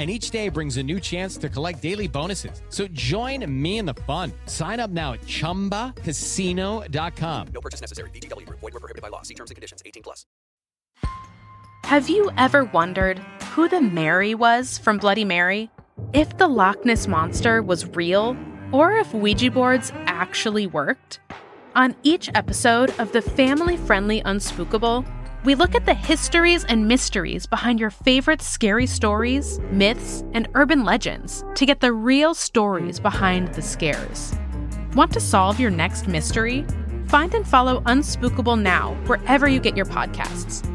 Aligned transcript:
and 0.00 0.10
each 0.10 0.30
day 0.30 0.48
brings 0.48 0.78
a 0.78 0.82
new 0.82 0.98
chance 0.98 1.36
to 1.36 1.50
collect 1.50 1.82
daily 1.82 2.08
bonuses. 2.08 2.62
So 2.70 2.88
join 2.88 3.44
me 3.62 3.76
in 3.76 3.84
the 3.84 3.92
fun. 4.08 4.32
Sign 4.46 4.80
up 4.80 4.90
now 4.90 5.12
at 5.12 5.20
ChumbaCasino.com. 5.20 7.48
No 7.52 7.60
purchase 7.60 7.82
necessary. 7.82 8.08
VGW. 8.08 8.48
Void 8.48 8.62
were 8.62 8.80
prohibited 8.80 9.02
by 9.02 9.08
law. 9.08 9.20
See 9.20 9.34
terms 9.34 9.50
and 9.50 9.56
conditions. 9.56 9.82
18 9.84 10.02
plus. 10.02 10.24
Have 11.84 12.08
you 12.08 12.30
ever 12.38 12.64
wondered 12.64 13.18
who 13.52 13.68
the 13.68 13.82
Mary 13.82 14.34
was 14.34 14.78
from 14.78 14.96
Bloody 14.96 15.26
Mary? 15.26 15.70
If 16.14 16.38
the 16.38 16.48
Loch 16.48 16.82
Ness 16.86 17.06
Monster 17.06 17.62
was 17.62 17.84
real, 17.84 18.34
or 18.72 18.94
if 18.94 19.12
Ouija 19.12 19.50
boards 19.50 19.92
actually 20.06 20.66
worked? 20.66 21.20
On 21.74 21.94
each 22.04 22.30
episode 22.34 22.98
of 22.98 23.12
the 23.12 23.20
family-friendly 23.20 24.22
Unspookable, 24.22 25.04
we 25.44 25.54
look 25.54 25.74
at 25.74 25.86
the 25.86 25.94
histories 25.94 26.64
and 26.64 26.86
mysteries 26.86 27.46
behind 27.46 27.80
your 27.80 27.90
favorite 27.90 28.42
scary 28.42 28.86
stories, 28.86 29.58
myths, 29.70 30.22
and 30.32 30.48
urban 30.54 30.84
legends 30.84 31.44
to 31.54 31.64
get 31.64 31.80
the 31.80 31.92
real 31.92 32.34
stories 32.34 33.00
behind 33.00 33.48
the 33.54 33.62
scares. 33.62 34.34
Want 34.94 35.12
to 35.12 35.20
solve 35.20 35.58
your 35.58 35.70
next 35.70 36.08
mystery? 36.08 36.66
Find 37.06 37.32
and 37.34 37.46
follow 37.46 37.80
Unspookable 37.82 38.60
now 38.60 38.94
wherever 39.06 39.48
you 39.48 39.60
get 39.60 39.76
your 39.76 39.86
podcasts. 39.86 40.66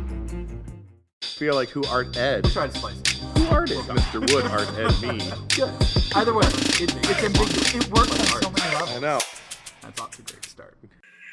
feel 1.22 1.56
like 1.56 1.70
who 1.70 1.84
art 1.86 2.16
Ed? 2.18 2.46
Try 2.46 2.68
to 2.68 2.78
slice 2.78 3.00
it. 3.00 3.08
Who 3.38 3.46
art 3.48 3.70
it? 3.70 3.78
Mr. 3.78 4.34
Wood 4.34 4.46
art 4.46 4.70
Ed 4.80 5.02
me. 5.02 5.20
Good. 5.56 5.70
Either 6.16 6.34
way, 6.34 6.46
it, 6.48 6.96
it's 6.96 7.24
ambiguous. 7.24 7.76
It 7.76 7.88
works 7.92 8.12
on 8.12 8.42
so 8.42 8.50
many 8.50 8.74
levels. 8.74 8.92
I 8.92 9.00
know. 9.00 9.20
That's 9.82 10.00
off 10.02 10.12
to 10.16 10.22
a 10.22 10.26
great 10.26 10.46
start. 10.46 10.78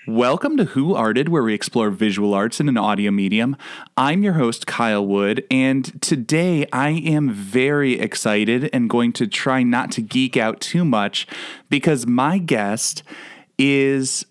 Welcome 0.08 0.56
to 0.56 0.64
Who 0.64 0.96
Arted, 0.96 1.28
where 1.28 1.44
we 1.44 1.54
explore 1.54 1.88
visual 1.90 2.34
arts 2.34 2.58
in 2.58 2.68
an 2.68 2.76
audio 2.76 3.12
medium. 3.12 3.56
I'm 3.96 4.24
your 4.24 4.32
host, 4.32 4.66
Kyle 4.66 5.06
Wood, 5.06 5.44
and 5.48 6.02
today 6.02 6.66
I 6.72 6.88
am 6.88 7.30
very 7.30 8.00
excited 8.00 8.68
and 8.72 8.90
going 8.90 9.12
to 9.12 9.28
try 9.28 9.62
not 9.62 9.92
to 9.92 10.02
geek 10.02 10.36
out 10.36 10.60
too 10.60 10.84
much 10.84 11.28
because 11.70 12.04
my 12.04 12.38
guest 12.38 13.04
is 13.58 14.26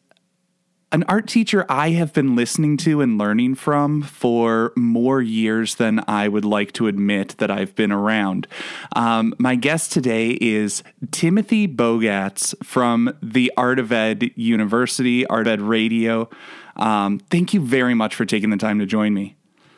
an 0.92 1.04
art 1.08 1.28
teacher 1.28 1.66
I 1.70 1.92
have 1.92 2.12
been 2.12 2.36
listening 2.36 2.76
to 2.78 3.02
and 3.02 3.18
learning 3.18 3.56
from 3.56 4.02
for 4.02 4.74
more 4.76 5.22
years 5.22 5.76
than 5.76 6.04
I 6.08 6.28
would 6.28 6.44
like 6.44 6.74
to 6.74 6.88
admit 6.88 7.36
that 7.38 7.50
I've 7.50 7.74
been 7.76 7.92
around. 7.92 8.48
Um, 8.96 9.34
my 9.38 9.56
guest 9.56 9.92
today 9.92 10.38
is 10.42 10.84
Timothy 11.12 11.68
Bogatz 11.68 12.54
from 12.64 13.18
the 13.22 13.52
Art 13.56 13.80
of 13.80 13.92
Ed 13.92 14.32
University, 14.36 15.26
Art 15.28 15.48
Ed 15.48 15.62
Radio. 15.62 16.30
Um, 16.76 17.20
thank 17.30 17.54
you 17.54 17.62
very 17.62 17.94
much 17.94 18.16
for 18.16 18.26
taking 18.26 18.50
the 18.50 18.58
time 18.58 18.80
to 18.80 18.86
join 18.86 19.14
me. 19.14 19.38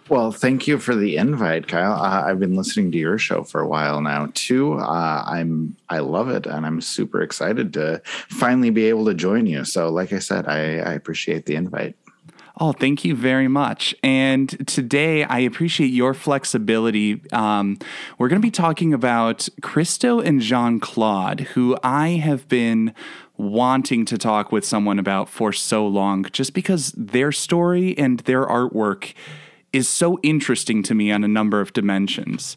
Well, 0.10 0.34
thank 0.34 0.68
you 0.68 0.80
for 0.80 0.96
the 0.96 1.16
invite, 1.16 1.68
Kyle. 1.68 1.94
Uh, 1.94 2.24
I've 2.26 2.40
been 2.40 2.56
listening 2.56 2.92
to 2.92 2.98
your 2.98 3.18
show 3.18 3.44
for 3.44 3.62
a 3.62 3.68
while 3.68 4.02
now 4.02 4.30
too. 4.34 4.74
Uh, 4.74 5.24
I'm 5.26 5.78
I 5.90 6.00
love 6.00 6.30
it, 6.30 6.46
and 6.46 6.66
I'm 6.66 6.82
super 6.82 7.22
excited 7.22 7.74
to 7.74 8.02
finally 8.30 8.70
be 8.70 8.90
able 8.90 9.06
to 9.06 9.14
join 9.14 9.46
you. 9.46 9.64
So, 9.64 9.90
like 9.90 10.12
I 10.12 10.20
said, 10.20 10.46
I, 10.46 10.80
I 10.80 10.94
appreciate 10.94 11.46
the 11.46 11.56
invite. 11.56 11.96
Oh, 12.60 12.72
thank 12.72 13.04
you 13.04 13.16
very 13.16 13.48
much. 13.48 13.96
And 14.04 14.68
today 14.68 15.24
I 15.24 15.40
appreciate 15.40 15.88
your 15.88 16.14
flexibility. 16.14 17.22
Um, 17.32 17.80
we're 18.20 18.28
going 18.28 18.40
to 18.40 18.46
be 18.46 18.52
talking 18.52 18.94
about 18.94 19.50
Christo 19.64 20.20
and 20.20 20.40
Jeanne-Claude, 20.40 21.40
who 21.40 21.76
I 21.82 22.10
have 22.10 22.48
been 22.48 22.94
wanting 23.38 24.06
to 24.06 24.20
talk 24.20 24.52
with 24.52 24.64
someone 24.64 25.00
about 25.00 25.30
for 25.30 25.52
so 25.52 25.88
long, 25.88 26.26
just 26.32 26.54
because 26.54 26.92
their 26.96 27.32
story 27.32 27.98
and 27.98 28.20
their 28.20 28.46
artwork 28.46 29.14
is 29.74 29.90
so 29.90 30.20
interesting 30.24 30.84
to 30.84 30.94
me 30.94 31.12
on 31.12 31.24
a 31.24 31.28
number 31.28 31.60
of 31.60 31.74
dimensions. 31.74 32.56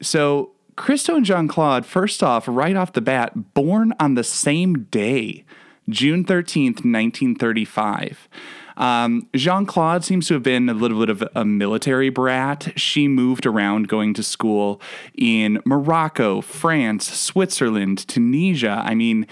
So, 0.00 0.52
Christo 0.76 1.16
and 1.16 1.24
Jeanne-Claude, 1.24 1.84
first 1.84 2.22
off, 2.22 2.46
right 2.46 2.76
off 2.76 2.92
the 2.92 3.00
bat, 3.00 3.52
born 3.52 3.92
on 3.98 4.14
the 4.14 4.22
same 4.22 4.84
day, 4.84 5.44
June 5.88 6.24
13th, 6.24 6.84
1935. 6.84 8.28
Um, 8.76 9.28
Jeanne-Claude 9.34 10.04
seems 10.04 10.28
to 10.28 10.34
have 10.34 10.44
been 10.44 10.68
a 10.68 10.74
little 10.74 11.00
bit 11.00 11.08
of 11.08 11.24
a 11.34 11.44
military 11.44 12.10
brat. 12.10 12.72
She 12.76 13.08
moved 13.08 13.44
around 13.44 13.88
going 13.88 14.14
to 14.14 14.22
school 14.22 14.80
in 15.16 15.60
Morocco, 15.64 16.40
France, 16.40 17.08
Switzerland, 17.10 18.06
Tunisia. 18.06 18.80
I 18.86 18.94
mean, 18.94 19.26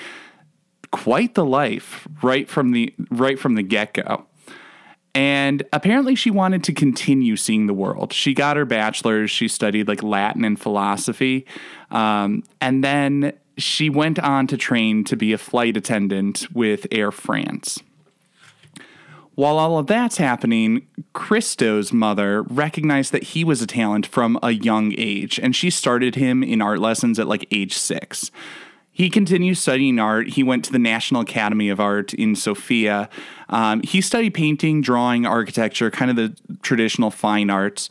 quite 0.90 1.34
the 1.34 1.44
life 1.44 2.08
right 2.22 2.48
from 2.48 2.72
the 2.72 2.92
right 3.10 3.38
from 3.38 3.54
the 3.54 3.62
get-go. 3.62 4.26
And 5.16 5.62
apparently, 5.72 6.14
she 6.14 6.30
wanted 6.30 6.62
to 6.64 6.74
continue 6.74 7.36
seeing 7.36 7.66
the 7.66 7.72
world. 7.72 8.12
She 8.12 8.34
got 8.34 8.58
her 8.58 8.66
bachelor's. 8.66 9.30
She 9.30 9.48
studied 9.48 9.88
like 9.88 10.02
Latin 10.02 10.44
and 10.44 10.60
philosophy. 10.60 11.46
Um, 11.90 12.44
and 12.60 12.84
then 12.84 13.32
she 13.56 13.88
went 13.88 14.18
on 14.18 14.46
to 14.48 14.58
train 14.58 15.04
to 15.04 15.16
be 15.16 15.32
a 15.32 15.38
flight 15.38 15.74
attendant 15.74 16.46
with 16.52 16.86
Air 16.92 17.10
France. 17.10 17.78
While 19.36 19.58
all 19.58 19.78
of 19.78 19.86
that's 19.86 20.18
happening, 20.18 20.86
Christo's 21.14 21.94
mother 21.94 22.42
recognized 22.42 23.12
that 23.12 23.22
he 23.22 23.42
was 23.42 23.62
a 23.62 23.66
talent 23.66 24.04
from 24.04 24.38
a 24.42 24.50
young 24.50 24.92
age, 24.98 25.38
and 25.38 25.56
she 25.56 25.70
started 25.70 26.16
him 26.16 26.42
in 26.42 26.60
art 26.60 26.80
lessons 26.80 27.18
at 27.18 27.26
like 27.26 27.46
age 27.50 27.74
six. 27.74 28.30
He 28.96 29.10
continued 29.10 29.58
studying 29.58 29.98
art. 29.98 30.30
He 30.30 30.42
went 30.42 30.64
to 30.64 30.72
the 30.72 30.78
National 30.78 31.20
Academy 31.20 31.68
of 31.68 31.78
Art 31.78 32.14
in 32.14 32.34
Sofia. 32.34 33.10
Um, 33.50 33.82
he 33.82 34.00
studied 34.00 34.32
painting, 34.32 34.80
drawing, 34.80 35.26
architecture, 35.26 35.90
kind 35.90 36.10
of 36.10 36.16
the 36.16 36.34
traditional 36.62 37.10
fine 37.10 37.50
arts. 37.50 37.90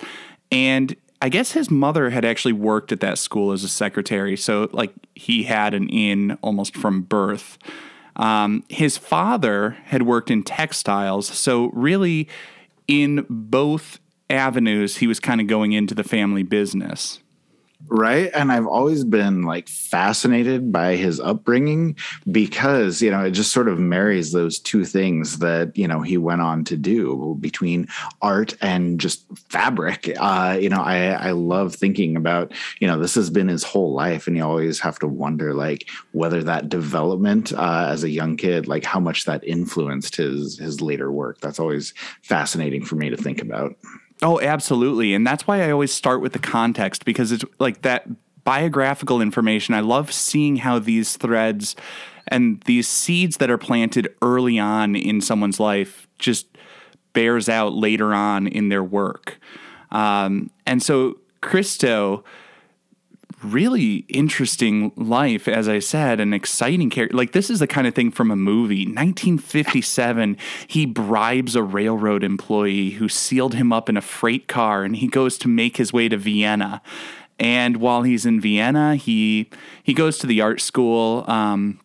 And 0.51 0.95
I 1.21 1.29
guess 1.29 1.51
his 1.51 1.69
mother 1.69 2.09
had 2.09 2.25
actually 2.25 2.53
worked 2.53 2.91
at 2.91 3.01
that 3.01 3.19
school 3.19 3.51
as 3.51 3.63
a 3.63 3.67
secretary. 3.67 4.35
So, 4.35 4.67
like, 4.71 4.94
he 5.13 5.44
had 5.44 5.75
an 5.75 5.89
in 5.89 6.39
almost 6.41 6.75
from 6.75 7.03
birth. 7.03 7.59
Um, 8.15 8.63
his 8.67 8.97
father 8.97 9.77
had 9.85 10.01
worked 10.01 10.31
in 10.31 10.41
textiles. 10.41 11.27
So, 11.27 11.69
really, 11.73 12.27
in 12.88 13.27
both 13.29 13.99
avenues, 14.27 14.97
he 14.97 15.05
was 15.05 15.19
kind 15.19 15.39
of 15.39 15.45
going 15.45 15.71
into 15.71 15.94
the 15.94 16.03
family 16.03 16.41
business. 16.41 17.19
Right. 17.88 18.31
And 18.34 18.51
I've 18.51 18.66
always 18.66 19.03
been 19.03 19.44
like 19.44 19.68
fascinated 19.68 20.72
by 20.72 20.96
his 20.96 21.19
upbringing 21.19 21.96
because, 22.31 23.01
you 23.01 23.12
know, 23.12 23.25
it 23.25 23.31
just 23.31 23.51
sort 23.51 23.68
of 23.68 23.78
marries 23.78 24.31
those 24.31 24.57
two 24.57 24.85
things 24.85 25.40
that, 25.40 25.78
you 25.78 25.88
know, 25.88 26.01
he 26.01 26.18
went 26.18 26.41
on 26.41 26.63
to 26.66 26.78
do 26.78 27.38
between 27.40 27.88
art 28.22 28.56
and 28.59 29.00
just 29.00 29.25
fabric. 29.50 30.12
Uh, 30.19 30.57
you 30.59 30.69
know, 30.69 30.81
I, 30.81 31.09
I 31.09 31.31
love 31.31 31.75
thinking 31.75 32.16
about, 32.16 32.51
you 32.79 32.88
know, 32.88 32.97
this 32.97 33.16
has 33.16 33.29
been 33.29 33.47
his 33.47 33.63
whole 33.63 33.94
life. 33.94 34.25
And 34.25 34.35
you 34.35 34.44
always 34.44 34.79
have 34.79 34.97
to 35.00 35.07
wonder, 35.07 35.53
like, 35.53 35.88
whether 36.12 36.41
that 36.44 36.69
development 36.69 37.53
uh, 37.53 37.88
as 37.90 38.03
a 38.03 38.09
young 38.09 38.35
kid, 38.35 38.68
like 38.68 38.84
how 38.84 39.00
much 39.00 39.25
that 39.25 39.44
influenced 39.44 40.16
his 40.16 40.57
his 40.57 40.81
later 40.81 41.12
work. 41.12 41.40
That's 41.40 41.59
always 41.59 41.94
fascinating 42.24 42.84
for 42.84 42.95
me 42.95 43.09
to 43.09 43.18
think 43.18 43.41
about. 43.41 43.75
Oh, 44.21 44.39
absolutely. 44.39 45.13
And 45.13 45.25
that's 45.25 45.45
why 45.45 45.61
I 45.61 45.71
always 45.71 45.93
start 45.93 46.21
with 46.21 46.33
the 46.33 46.39
context 46.39 47.05
because 47.05 47.31
it's 47.31 47.43
like 47.59 47.81
that 47.81 48.07
biographical 48.43 49.21
information. 49.21 49.73
I 49.73 49.81
love 49.81 50.13
seeing 50.13 50.57
how 50.57 50.79
these 50.79 51.17
threads 51.17 51.75
and 52.27 52.61
these 52.65 52.87
seeds 52.87 53.37
that 53.37 53.49
are 53.49 53.57
planted 53.57 54.13
early 54.21 54.57
on 54.57 54.95
in 54.95 55.21
someone's 55.21 55.59
life 55.59 56.07
just 56.17 56.47
bears 57.13 57.50
out 57.50 57.73
later 57.73 58.13
on 58.13 58.47
in 58.47 58.69
their 58.69 58.83
work. 58.83 59.39
Um, 59.91 60.50
and 60.65 60.81
so 60.81 61.19
Christo 61.41 62.23
really 63.45 64.06
interesting 64.09 64.92
life, 64.95 65.47
as 65.47 65.68
I 65.68 65.80
said, 65.80 66.19
an 66.19 66.33
exciting 66.33 66.89
character. 66.89 67.15
Like 67.15 67.31
this 67.31 67.50
is 67.50 67.59
the 67.59 67.68
kind 67.68 67.88
of 67.88 67.94
thing 67.94 68.12
from 68.12 68.31
a 68.31 68.36
movie. 68.36 68.86
1957, 68.86 70.38
he 70.68 70.86
bribes 70.86 71.56
a 71.56 71.63
railroad 71.63 72.24
employee 72.24 72.92
who 72.92 73.07
sealed 73.07 73.56
him 73.56 73.71
up 73.71 73.89
in 73.89 73.97
a 73.97 74.01
freight 74.01 74.47
car, 74.47 74.83
and 74.83 74.95
he 74.95 75.07
goes 75.07 75.38
to 75.39 75.47
make 75.47 75.77
his 75.77 75.94
way 75.94 76.09
to 76.09 76.18
Vienna. 76.18 76.81
And 77.39 77.77
while 77.77 78.03
he's 78.03 78.25
in 78.25 78.39
Vienna, 78.39 78.95
he 78.95 79.50
he 79.83 79.94
goes 79.94 80.18
to 80.19 80.27
the 80.27 80.42
art 80.42 80.62
school. 80.62 81.25
Um, 81.27 81.80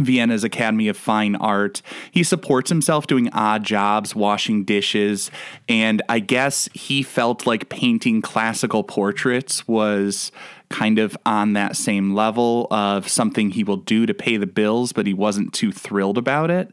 Vienna's 0.00 0.42
Academy 0.42 0.88
of 0.88 0.96
Fine 0.96 1.36
Art. 1.36 1.80
He 2.10 2.24
supports 2.24 2.68
himself 2.68 3.06
doing 3.06 3.28
odd 3.32 3.62
jobs, 3.62 4.14
washing 4.14 4.64
dishes, 4.64 5.30
and 5.68 6.02
I 6.08 6.18
guess 6.18 6.68
he 6.74 7.02
felt 7.02 7.46
like 7.46 7.68
painting 7.68 8.20
classical 8.20 8.82
portraits 8.82 9.68
was 9.68 10.32
kind 10.74 10.98
of 10.98 11.16
on 11.24 11.52
that 11.52 11.76
same 11.76 12.14
level 12.14 12.66
of 12.72 13.08
something 13.08 13.50
he 13.50 13.62
will 13.62 13.76
do 13.76 14.06
to 14.06 14.12
pay 14.12 14.36
the 14.36 14.46
bills, 14.46 14.92
but 14.92 15.06
he 15.06 15.14
wasn't 15.14 15.52
too 15.52 15.70
thrilled 15.70 16.18
about 16.18 16.50
it 16.50 16.72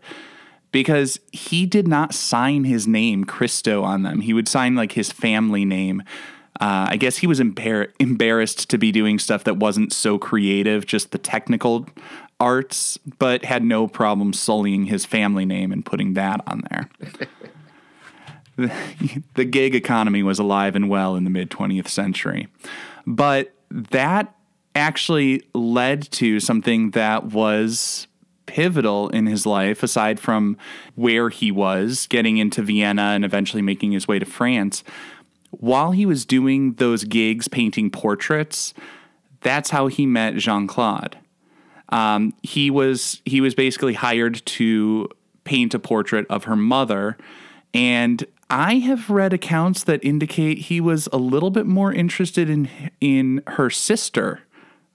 because 0.72 1.20
he 1.32 1.68
did 1.68 1.88
not 1.88 2.12
sign 2.12 2.64
his 2.64 2.88
name 2.88 3.26
Christo 3.26 3.84
on 3.84 4.02
them. 4.02 4.22
He 4.22 4.34
would 4.34 4.48
sign 4.48 4.74
like 4.74 4.94
his 4.94 5.12
family 5.12 5.66
name. 5.66 6.02
Uh, 6.60 6.90
I 6.90 6.98
guess 6.98 7.18
he 7.18 7.28
was 7.28 7.40
embar- 7.40 7.92
embarrassed 8.00 8.72
to 8.72 8.80
be 8.80 8.92
doing 8.92 9.20
stuff 9.20 9.44
that 9.44 9.58
wasn't 9.58 9.94
so 9.94 10.18
creative, 10.18 10.88
just 10.88 11.12
the 11.12 11.20
technical 11.20 11.88
arts, 12.40 12.98
but 13.20 13.46
had 13.46 13.64
no 13.64 13.88
problem 13.88 14.34
sullying 14.34 14.86
his 14.86 15.06
family 15.06 15.46
name 15.46 15.72
and 15.72 15.86
putting 15.86 16.16
that 16.16 16.42
on 16.48 16.64
there. 16.72 16.90
the, 18.56 19.24
the 19.36 19.46
gig 19.46 19.76
economy 19.76 20.24
was 20.24 20.40
alive 20.40 20.76
and 20.76 20.90
well 20.90 21.16
in 21.16 21.24
the 21.24 21.30
mid 21.30 21.52
20th 21.52 21.88
century. 21.88 22.48
But 23.06 23.54
that 23.72 24.36
actually 24.76 25.44
led 25.54 26.10
to 26.12 26.40
something 26.40 26.92
that 26.92 27.26
was 27.26 28.08
pivotal 28.46 29.10
in 29.10 29.26
his 29.26 29.46
life, 29.46 29.82
aside 29.84 30.20
from 30.20 30.58
where 30.96 31.30
he 31.30 31.52
was, 31.52 32.08
getting 32.08 32.38
into 32.38 32.62
Vienna 32.62 33.02
and 33.02 33.24
eventually 33.24 33.62
making 33.62 33.92
his 33.92 34.08
way 34.08 34.20
to 34.20 34.26
France. 34.26 34.84
While 35.52 35.92
he 35.92 36.06
was 36.06 36.26
doing 36.26 36.74
those 36.74 37.04
gigs 37.04 37.48
painting 37.48 37.90
portraits, 37.90 38.74
that's 39.42 39.70
how 39.70 39.88
he 39.88 40.06
met 40.06 40.36
Jeanne-Claude. 40.36 41.18
Um, 41.90 42.34
he 42.42 42.70
was 42.70 43.22
he 43.26 43.42
was 43.42 43.54
basically 43.54 43.94
hired 43.94 44.46
to 44.46 45.10
paint 45.44 45.74
a 45.74 45.80
portrait 45.80 46.26
of 46.30 46.46
her 46.46 46.56
mother, 46.56 47.18
and 47.74 48.24
I 48.52 48.76
have 48.76 49.10
read 49.10 49.34
accounts 49.34 49.86
that 49.86 50.04
indicate 50.04 50.58
he 50.58 50.82
was 50.82 51.08
a 51.14 51.18
little 51.18 51.52
bit 51.52 51.66
more 51.66 51.94
interested 51.94 52.50
in 52.50 52.70
in 53.00 53.42
her 53.48 53.70
sister 53.70 54.42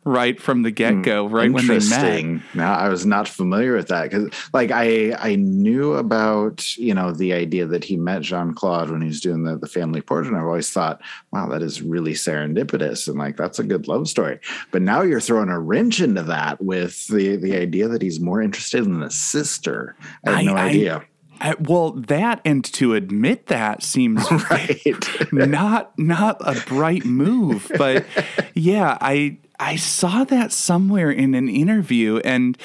right 0.07 0.41
from 0.41 0.63
the 0.63 0.71
get 0.71 1.03
go, 1.03 1.27
right 1.27 1.53
when 1.53 1.67
they 1.67 1.75
met. 1.75 1.83
Interesting. 1.83 2.43
Now 2.55 2.75
I 2.75 2.89
was 2.89 3.05
not 3.05 3.29
familiar 3.29 3.75
with 3.75 3.89
that 3.89 4.05
because, 4.05 4.31
like, 4.55 4.71
I 4.71 5.13
I 5.19 5.35
knew 5.35 5.95
about 5.95 6.77
you 6.79 6.95
know 6.95 7.13
the 7.13 7.33
idea 7.33 7.67
that 7.67 7.85
he 7.85 7.97
met 7.97 8.23
Jeanne-Claude 8.23 8.91
when 8.91 9.03
he 9.03 9.09
was 9.09 9.21
doing 9.21 9.43
the 9.43 9.59
the 9.59 9.67
family 9.67 10.01
portrait. 10.01 10.33
And 10.33 10.39
I've 10.41 10.47
always 10.47 10.71
thought, 10.71 11.03
wow, 11.33 11.49
that 11.49 11.63
is 11.63 11.83
really 11.83 12.13
serendipitous, 12.13 13.09
and 13.09 13.19
like 13.19 13.37
that's 13.37 13.59
a 13.59 13.65
good 13.65 13.89
love 13.89 14.09
story. 14.09 14.39
But 14.71 14.83
now 14.83 15.03
you're 15.03 15.21
throwing 15.21 15.51
a 15.51 15.59
wrench 15.59 16.01
into 16.01 16.23
that 16.23 16.63
with 16.63 17.07
the 17.09 17.37
the 17.37 17.57
idea 17.57 17.89
that 17.89 18.03
he's 18.03 18.21
more 18.21 18.41
interested 18.41 18.85
in 18.85 19.01
the 19.01 19.11
sister. 19.11 19.97
I 20.25 20.31
had 20.31 20.39
I- 20.39 20.43
no 20.43 20.57
idea. 20.57 20.97
Uh, 20.97 21.01
Uh, 21.41 21.55
well, 21.61 21.93
that 21.93 22.41
and 22.45 22.65
to 22.65 22.95
admit 22.95 23.47
that 23.47 23.83
seems 23.83 24.23
Right. 24.51 24.95
not 25.33 25.99
not 25.99 26.37
a 26.41 26.61
bright 26.67 27.05
move, 27.05 27.71
but 27.77 28.05
yeah, 28.55 28.97
I 29.01 29.39
I 29.59 29.77
saw 29.77 30.25
that 30.25 30.53
somewhere 30.53 31.11
in 31.11 31.35
an 31.35 31.49
interview 31.49 32.19
and 32.19 32.57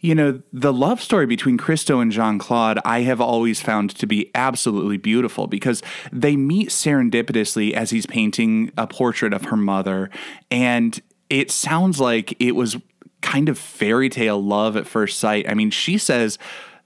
you 0.00 0.14
know, 0.14 0.40
the 0.52 0.72
love 0.72 1.02
story 1.02 1.26
between 1.26 1.58
Christo 1.58 1.98
and 1.98 2.12
Jeanne-Claude, 2.12 2.78
I 2.84 3.00
have 3.00 3.20
always 3.20 3.60
found 3.60 3.90
to 3.96 4.06
be 4.06 4.30
absolutely 4.32 4.96
beautiful 4.96 5.48
because 5.48 5.82
they 6.12 6.36
meet 6.36 6.68
serendipitously 6.68 7.72
as 7.72 7.90
he's 7.90 8.06
painting 8.06 8.70
a 8.78 8.86
portrait 8.86 9.32
of 9.32 9.46
her 9.46 9.56
mother. 9.56 10.08
And 10.52 11.00
it 11.28 11.50
sounds 11.50 11.98
like 11.98 12.36
it 12.40 12.52
was 12.52 12.76
kind 13.22 13.48
of 13.48 13.58
fairy 13.58 14.08
tale 14.08 14.40
love 14.40 14.76
at 14.76 14.86
first 14.86 15.18
sight. 15.18 15.48
I 15.48 15.54
mean, 15.54 15.70
she 15.70 15.98
says, 15.98 16.38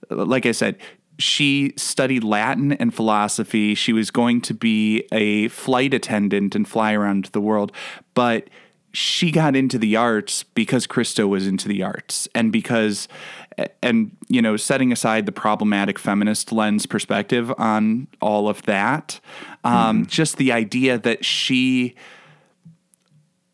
like 0.09 0.47
I 0.47 0.53
said, 0.53 0.79
she 1.23 1.73
studied 1.77 2.25
Latin 2.25 2.73
and 2.73 2.95
philosophy. 2.95 3.75
She 3.75 3.93
was 3.93 4.11
going 4.11 4.41
to 4.43 4.55
be 4.55 5.07
a 5.13 5.49
flight 5.49 5.95
attendant 5.95 6.55
and 6.55 6.69
fly 6.69 6.93
around 6.93 7.27
the 7.27 7.41
world, 7.41 7.73
but 8.15 8.49
she 8.93 9.31
got 9.31 9.57
into 9.57 9.79
the 9.79 9.97
arts 9.97 10.43
because 10.43 10.87
Christo 10.87 11.27
was 11.27 11.47
into 11.47 11.67
the 11.67 11.83
arts 11.83 12.29
and 12.35 12.53
because 12.53 13.09
and 13.83 14.15
you 14.29 14.43
know 14.43 14.57
setting 14.57 14.93
aside 14.93 15.25
the 15.25 15.33
problematic 15.33 15.99
feminist 15.99 16.53
lens 16.53 16.85
perspective 16.85 17.53
on 17.57 18.07
all 18.21 18.49
of 18.49 18.63
that 18.63 19.19
um, 19.65 20.05
just 20.07 20.37
the 20.37 20.53
idea 20.53 20.99
that 20.99 21.25
she 21.25 21.95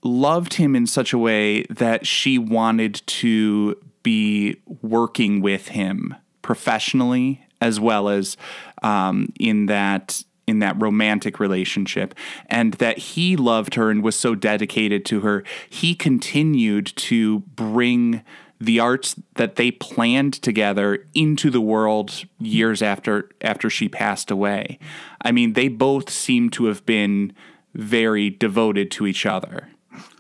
loved 0.03 0.55
him 0.55 0.75
in 0.75 0.87
such 0.87 1.13
a 1.13 1.19
way 1.19 1.63
that 1.65 2.05
she 2.07 2.37
wanted 2.37 3.03
to 3.07 3.77
be 4.03 4.57
working 4.83 5.41
with 5.41 5.69
him 5.69 6.17
professionally 6.43 7.45
as 7.61 7.81
well 7.81 8.09
as 8.09 8.37
um, 8.83 9.33
in 9.39 9.67
that 9.67 10.23
in 10.47 10.61
that 10.61 10.81
romantic 10.81 11.39
relationship. 11.39 12.15
And 12.47 12.73
that 12.75 12.97
he 12.97 13.37
loved 13.37 13.75
her 13.75 13.91
and 13.91 14.03
was 14.03 14.17
so 14.17 14.35
dedicated 14.35 15.05
to 15.07 15.21
her 15.21 15.45
he 15.69 15.95
continued 15.95 16.87
to 16.97 17.41
bring 17.41 18.23
the 18.61 18.81
arts 18.81 19.15
that 19.37 19.55
they 19.55 19.71
planned 19.71 20.35
together 20.35 21.07
into 21.15 21.49
the 21.49 21.61
world 21.61 22.25
years 22.41 22.83
after 22.83 23.31
after 23.41 23.71
she 23.71 23.89
passed 23.89 24.31
away. 24.31 24.79
I 25.23 25.33
mean 25.33 25.53
they 25.53 25.69
both 25.69 26.11
seem 26.11 26.51
to 26.51 26.65
have 26.67 26.85
been 26.87 27.33
very 27.75 28.31
devoted 28.31 28.91
to 28.91 29.07
each 29.07 29.27
other. 29.27 29.69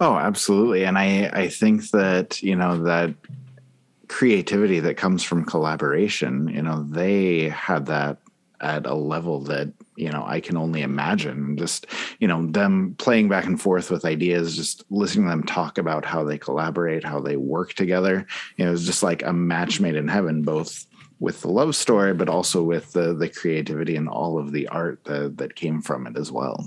Oh, 0.00 0.17
absolutely. 0.17 0.84
And 0.84 0.99
I, 0.99 1.29
I 1.32 1.49
think 1.49 1.91
that, 1.91 2.43
you 2.43 2.56
know, 2.56 2.82
that 2.84 3.14
creativity 4.08 4.81
that 4.81 4.96
comes 4.96 5.22
from 5.22 5.44
collaboration, 5.44 6.49
you 6.49 6.62
know, 6.62 6.82
they 6.82 7.49
had 7.49 7.87
that 7.87 8.19
at 8.60 8.87
a 8.87 8.94
level 8.94 9.40
that, 9.40 9.72
you 9.96 10.10
know, 10.10 10.25
I 10.26 10.40
can 10.40 10.56
only 10.56 10.82
imagine. 10.82 11.56
Just, 11.56 11.87
you 12.19 12.26
know, 12.26 12.46
them 12.46 12.96
playing 12.99 13.28
back 13.28 13.44
and 13.44 13.60
forth 13.60 13.90
with 13.90 14.05
ideas, 14.05 14.56
just 14.56 14.84
listening 14.90 15.26
to 15.26 15.31
them 15.31 15.44
talk 15.44 15.78
about 15.78 16.05
how 16.05 16.25
they 16.25 16.38
collaborate, 16.38 17.05
how 17.05 17.20
they 17.20 17.37
work 17.37 17.75
together. 17.75 18.26
You 18.56 18.64
know, 18.64 18.70
it 18.70 18.72
was 18.72 18.87
just 18.87 19.02
like 19.02 19.22
a 19.22 19.32
match 19.32 19.81
made 19.81 19.94
in 19.94 20.08
heaven, 20.08 20.43
both 20.43 20.87
with 21.20 21.40
the 21.43 21.49
love 21.49 21.76
story, 21.76 22.14
but 22.14 22.28
also 22.28 22.62
with 22.62 22.93
the 22.93 23.14
the 23.14 23.28
creativity 23.28 23.96
and 23.96 24.08
all 24.08 24.38
of 24.38 24.52
the 24.52 24.69
art 24.69 25.05
that, 25.05 25.37
that 25.38 25.55
came 25.55 25.81
from 25.81 26.06
it 26.06 26.16
as 26.16 26.32
well. 26.32 26.64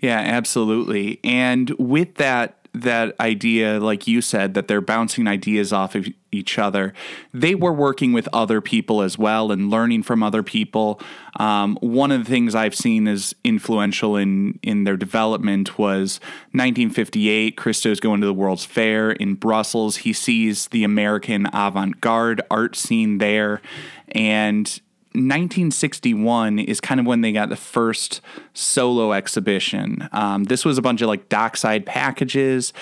Yeah, 0.00 0.18
absolutely. 0.18 1.20
And 1.24 1.70
with 1.78 2.16
that 2.16 2.61
that 2.74 3.14
idea, 3.20 3.78
like 3.78 4.06
you 4.06 4.20
said, 4.22 4.54
that 4.54 4.66
they're 4.66 4.80
bouncing 4.80 5.28
ideas 5.28 5.72
off 5.72 5.94
of 5.94 6.08
each 6.30 6.58
other, 6.58 6.94
they 7.32 7.54
were 7.54 7.72
working 7.72 8.12
with 8.12 8.28
other 8.32 8.62
people 8.62 9.02
as 9.02 9.18
well 9.18 9.52
and 9.52 9.70
learning 9.70 10.02
from 10.02 10.22
other 10.22 10.42
people. 10.42 10.98
Um, 11.38 11.76
one 11.82 12.10
of 12.10 12.24
the 12.24 12.30
things 12.30 12.54
I've 12.54 12.74
seen 12.74 13.06
as 13.06 13.34
influential 13.44 14.16
in 14.16 14.58
in 14.62 14.84
their 14.84 14.96
development 14.96 15.78
was 15.78 16.18
1958. 16.52 17.56
Christo's 17.56 18.00
going 18.00 18.20
to 18.22 18.26
the 18.26 18.34
World's 18.34 18.64
Fair 18.64 19.10
in 19.10 19.34
Brussels. 19.34 19.98
He 19.98 20.12
sees 20.14 20.68
the 20.68 20.84
American 20.84 21.46
avant-garde 21.52 22.40
art 22.50 22.74
scene 22.76 23.18
there, 23.18 23.60
and 24.08 24.80
1961 25.14 26.58
is 26.58 26.80
kind 26.80 26.98
of 27.00 27.06
when 27.06 27.20
they 27.20 27.32
got 27.32 27.48
the 27.48 27.56
first 27.56 28.20
solo 28.54 29.12
exhibition. 29.12 30.08
Um, 30.12 30.44
this 30.44 30.64
was 30.64 30.78
a 30.78 30.82
bunch 30.82 31.02
of 31.02 31.08
like 31.08 31.28
dockside 31.28 31.84
packages. 31.84 32.72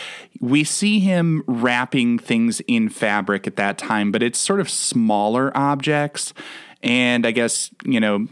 We 0.40 0.64
see 0.64 1.00
him 1.00 1.42
wrapping 1.46 2.18
things 2.18 2.60
in 2.66 2.88
fabric 2.88 3.46
at 3.46 3.56
that 3.56 3.78
time, 3.78 4.12
but 4.12 4.22
it's 4.22 4.38
sort 4.38 4.60
of 4.60 4.70
smaller 4.70 5.56
objects. 5.56 6.32
And 6.82 7.26
I 7.26 7.32
guess, 7.32 7.70
you 7.84 8.00
know, 8.00 8.26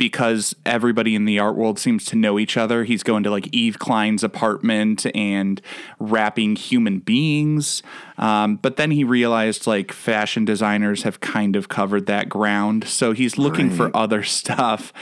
because 0.00 0.56
everybody 0.64 1.14
in 1.14 1.26
the 1.26 1.38
art 1.38 1.56
world 1.56 1.78
seems 1.78 2.06
to 2.06 2.16
know 2.16 2.38
each 2.38 2.56
other. 2.56 2.84
He's 2.84 3.02
going 3.02 3.22
to 3.22 3.30
like 3.30 3.54
Yves 3.54 3.76
Klein's 3.76 4.24
apartment 4.24 5.04
and 5.14 5.60
wrapping 5.98 6.56
human 6.56 7.00
beings. 7.00 7.82
Um, 8.16 8.56
but 8.56 8.76
then 8.78 8.92
he 8.92 9.04
realized 9.04 9.66
like 9.66 9.92
fashion 9.92 10.46
designers 10.46 11.02
have 11.02 11.20
kind 11.20 11.54
of 11.54 11.68
covered 11.68 12.06
that 12.06 12.30
ground. 12.30 12.84
So 12.88 13.12
he's 13.12 13.36
looking 13.36 13.68
for 13.70 13.94
other 13.94 14.22
stuff. 14.22 14.94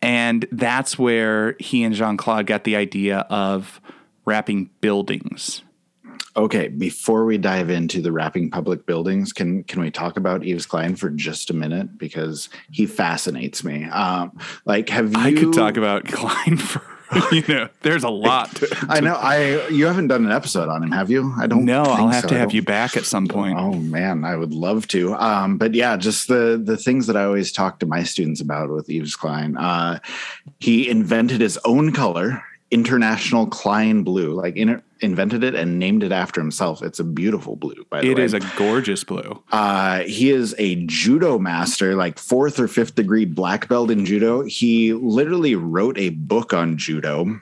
And 0.00 0.46
that's 0.52 0.96
where 0.96 1.56
he 1.58 1.82
and 1.82 1.92
Jeanne-Claude 1.92 2.46
got 2.46 2.62
the 2.62 2.76
idea 2.76 3.26
of 3.28 3.80
wrapping 4.24 4.70
buildings. 4.80 5.62
Okay, 6.36 6.66
before 6.66 7.24
we 7.24 7.38
dive 7.38 7.70
into 7.70 8.00
the 8.00 8.10
wrapping 8.10 8.50
public 8.50 8.86
buildings, 8.86 9.32
can 9.32 9.62
can 9.64 9.80
we 9.80 9.90
talk 9.90 10.16
about 10.16 10.44
Yves 10.44 10.66
Klein 10.66 10.96
for 10.96 11.08
just 11.10 11.50
a 11.50 11.54
minute 11.54 11.96
because 11.96 12.48
he 12.72 12.86
fascinates 12.86 13.62
me. 13.62 13.84
Um, 13.84 14.36
like, 14.64 14.88
have 14.88 15.12
you? 15.12 15.18
I 15.18 15.32
could 15.32 15.52
talk 15.52 15.76
about 15.76 16.04
Klein 16.08 16.56
for, 16.56 16.82
you 17.32 17.44
know, 17.46 17.68
there's 17.82 18.02
a 18.02 18.08
lot. 18.08 18.52
To, 18.56 18.76
I 18.88 18.98
know. 18.98 19.14
I 19.14 19.68
you 19.68 19.86
haven't 19.86 20.08
done 20.08 20.24
an 20.24 20.32
episode 20.32 20.68
on 20.68 20.82
him, 20.82 20.90
have 20.90 21.08
you? 21.08 21.32
I 21.38 21.46
don't. 21.46 21.64
no, 21.64 21.84
I'll 21.84 22.08
have 22.08 22.22
so. 22.22 22.28
to 22.30 22.38
have 22.38 22.52
you 22.52 22.62
back 22.62 22.96
at 22.96 23.04
some 23.04 23.28
point. 23.28 23.56
Oh 23.56 23.74
man, 23.74 24.24
I 24.24 24.34
would 24.34 24.52
love 24.52 24.88
to. 24.88 25.14
Um, 25.14 25.56
but 25.56 25.72
yeah, 25.74 25.96
just 25.96 26.26
the 26.26 26.60
the 26.62 26.76
things 26.76 27.06
that 27.06 27.16
I 27.16 27.24
always 27.24 27.52
talk 27.52 27.78
to 27.78 27.86
my 27.86 28.02
students 28.02 28.40
about 28.40 28.70
with 28.70 28.90
Yves 28.90 29.14
Klein. 29.14 29.56
Uh, 29.56 30.00
he 30.58 30.88
invented 30.88 31.40
his 31.40 31.60
own 31.64 31.92
color, 31.92 32.42
International 32.72 33.46
Klein 33.46 34.02
Blue. 34.02 34.32
Like 34.32 34.56
in, 34.56 34.82
invented 35.04 35.44
it 35.44 35.54
and 35.54 35.78
named 35.78 36.02
it 36.02 36.10
after 36.12 36.40
himself. 36.40 36.82
It's 36.82 36.98
a 36.98 37.04
beautiful 37.04 37.56
blue. 37.56 37.84
By 37.90 38.00
the 38.00 38.10
It 38.10 38.16
way, 38.18 38.24
is 38.24 38.34
a 38.34 38.40
gorgeous 38.56 39.04
blue. 39.04 39.42
uh, 39.52 40.00
he 40.00 40.30
is 40.30 40.54
a 40.58 40.76
judo 40.86 41.38
master, 41.38 41.94
like 41.94 42.18
fourth 42.18 42.58
or 42.58 42.66
fifth 42.66 42.94
degree 42.96 43.24
black 43.24 43.68
belt 43.68 43.90
in 43.90 44.04
judo. 44.04 44.42
He 44.44 44.92
literally 44.92 45.54
wrote 45.54 45.96
a 45.98 46.08
book 46.10 46.52
on 46.52 46.76
judo. 46.76 47.40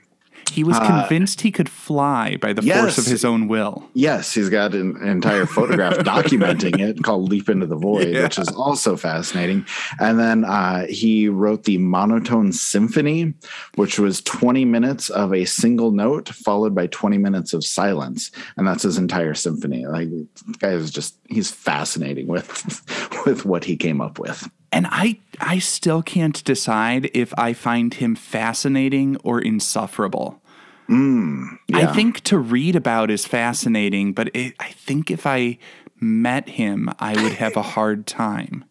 He 0.53 0.65
was 0.65 0.79
convinced 0.79 1.41
he 1.41 1.51
could 1.51 1.71
fly 1.71 2.37
by 2.37 2.53
the 2.53 2.61
force 2.61 2.99
of 2.99 3.07
his 3.07 3.25
own 3.25 3.49
will. 3.49 3.89
Yes, 3.95 4.35
he's 4.35 4.51
got 4.51 4.75
an 4.75 4.97
entire 5.03 5.47
photograph 5.47 5.95
documenting 5.99 6.79
it 6.79 7.03
called 7.03 7.31
Leap 7.31 7.49
into 7.49 7.67
the 7.67 7.77
Void, 7.77 8.15
which 8.15 8.39
is 8.39 8.49
also 8.49 8.97
fascinating. 8.97 9.65
And 9.99 10.19
then 10.19 10.45
uh, 10.45 10.87
he 10.87 11.29
wrote 11.29 11.65
the 11.65 11.79
Monotone 11.79 12.53
Symphony, 12.53 13.33
which 13.77 13.99
was 13.99 14.21
20 14.21 14.67
minutes 14.67 15.09
of 15.09 15.33
a 15.33 15.47
single 15.47 15.91
note 15.91 16.29
followed 16.29 16.75
by 16.75 16.87
20 16.89 17.17
minutes 17.17 17.55
of 17.55 17.65
silence. 17.65 18.31
And 18.59 18.67
that's 18.67 18.83
his 18.83 18.99
entire 18.99 19.33
symphony. 19.33 19.87
Like, 19.87 20.11
this 20.11 20.57
guy 20.59 20.73
is 20.73 20.91
just, 20.91 21.17
he's 21.29 21.51
fascinating 21.51 22.27
with, 22.27 22.83
with 23.27 23.47
what 23.47 23.65
he 23.65 23.77
came 23.77 24.03
up 24.03 24.19
with. 24.19 24.51
And 24.73 24.87
I 24.91 25.19
I 25.39 25.59
still 25.59 26.03
can't 26.03 26.43
decide 26.45 27.11
if 27.13 27.35
I 27.37 27.53
find 27.53 27.93
him 27.93 28.15
fascinating 28.15 29.17
or 29.23 29.41
insufferable. 29.41 30.42
I 30.89 31.57
Yeah. 31.69 31.93
think 31.95 32.21
to 32.25 32.39
read 32.39 32.77
about 32.77 33.11
is 33.11 33.25
fascinating, 33.27 34.13
but 34.13 34.31
it, 34.35 34.55
I 34.61 34.69
think 34.73 35.11
if 35.11 35.27
I 35.27 35.59
met 36.01 36.49
him, 36.49 36.91
I 36.99 37.21
would 37.23 37.33
have 37.35 37.57
a 37.57 37.63
hard 37.63 38.07
time. 38.07 38.65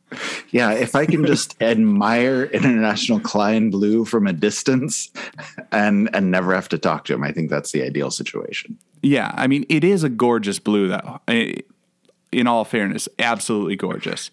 Yeah, 0.50 0.72
if 0.74 0.96
I 0.96 1.06
can 1.06 1.26
just 1.26 1.56
admire 1.62 2.44
International 2.44 3.20
Klein 3.22 3.70
Blue 3.70 4.04
from 4.04 4.28
a 4.28 4.34
distance 4.34 5.10
and 5.72 6.10
and 6.14 6.30
never 6.30 6.54
have 6.54 6.68
to 6.70 6.78
talk 6.78 7.06
to 7.06 7.14
him, 7.14 7.24
I 7.24 7.32
think 7.32 7.50
that's 7.50 7.72
the 7.72 7.82
ideal 7.84 8.12
situation. 8.12 8.78
Yeah, 9.02 9.32
I 9.34 9.48
mean, 9.48 9.66
it 9.70 9.84
is 9.84 10.04
a 10.04 10.10
gorgeous 10.10 10.60
blue, 10.60 10.88
though. 10.90 11.20
In 12.32 12.46
all 12.48 12.66
fairness, 12.66 13.10
absolutely 13.20 13.76
gorgeous. 13.78 14.30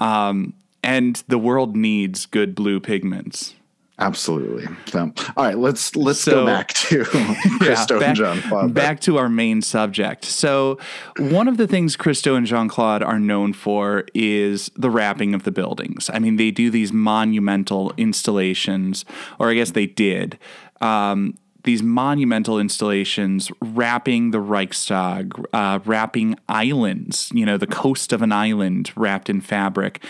Um, 0.00 0.54
and 0.82 1.22
the 1.28 1.38
world 1.38 1.74
needs 1.76 2.26
good 2.26 2.54
blue 2.54 2.78
pigments. 2.78 3.54
Absolutely. 3.98 4.66
So, 4.86 5.12
all 5.36 5.44
right, 5.44 5.56
let's 5.56 5.94
let's 5.94 6.20
So- 6.20 6.32
go 6.32 6.46
back 6.46 6.72
to 6.74 7.04
Christo 7.60 8.00
back, 8.00 8.08
and 8.08 8.16
Jeanne-Claude. 8.16 8.74
back 8.74 9.00
to 9.02 9.18
our 9.18 9.28
main 9.28 9.62
subject. 9.62 10.24
So, 10.24 10.78
one 11.18 11.46
of 11.46 11.58
the 11.58 11.68
things 11.68 11.94
Christo 11.96 12.34
and 12.34 12.44
Jeanne-Claude 12.46 13.02
are 13.04 13.20
known 13.20 13.52
for 13.52 14.04
is 14.12 14.70
the 14.76 14.90
wrapping 14.90 15.32
of 15.32 15.44
the 15.44 15.52
buildings. 15.52 16.10
I 16.12 16.18
mean, 16.18 16.36
they 16.36 16.50
do 16.50 16.70
these 16.70 16.92
monumental 16.92 17.92
installations, 17.96 19.04
or 19.38 19.50
I 19.50 19.54
guess 19.54 19.70
they 19.70 19.86
did. 19.86 20.38
Um, 20.80 21.38
these 21.62 21.82
monumental 21.82 22.58
installations 22.58 23.50
wrapping 23.62 24.32
the 24.32 24.40
Reichstag, 24.40 25.32
uh, 25.52 25.78
wrapping 25.84 26.34
islands, 26.48 27.30
you 27.32 27.46
know, 27.46 27.56
the 27.56 27.66
coast 27.66 28.12
of 28.12 28.20
an 28.22 28.32
island 28.32 28.90
wrapped 28.96 29.30
in 29.30 29.40
fabric. 29.40 30.02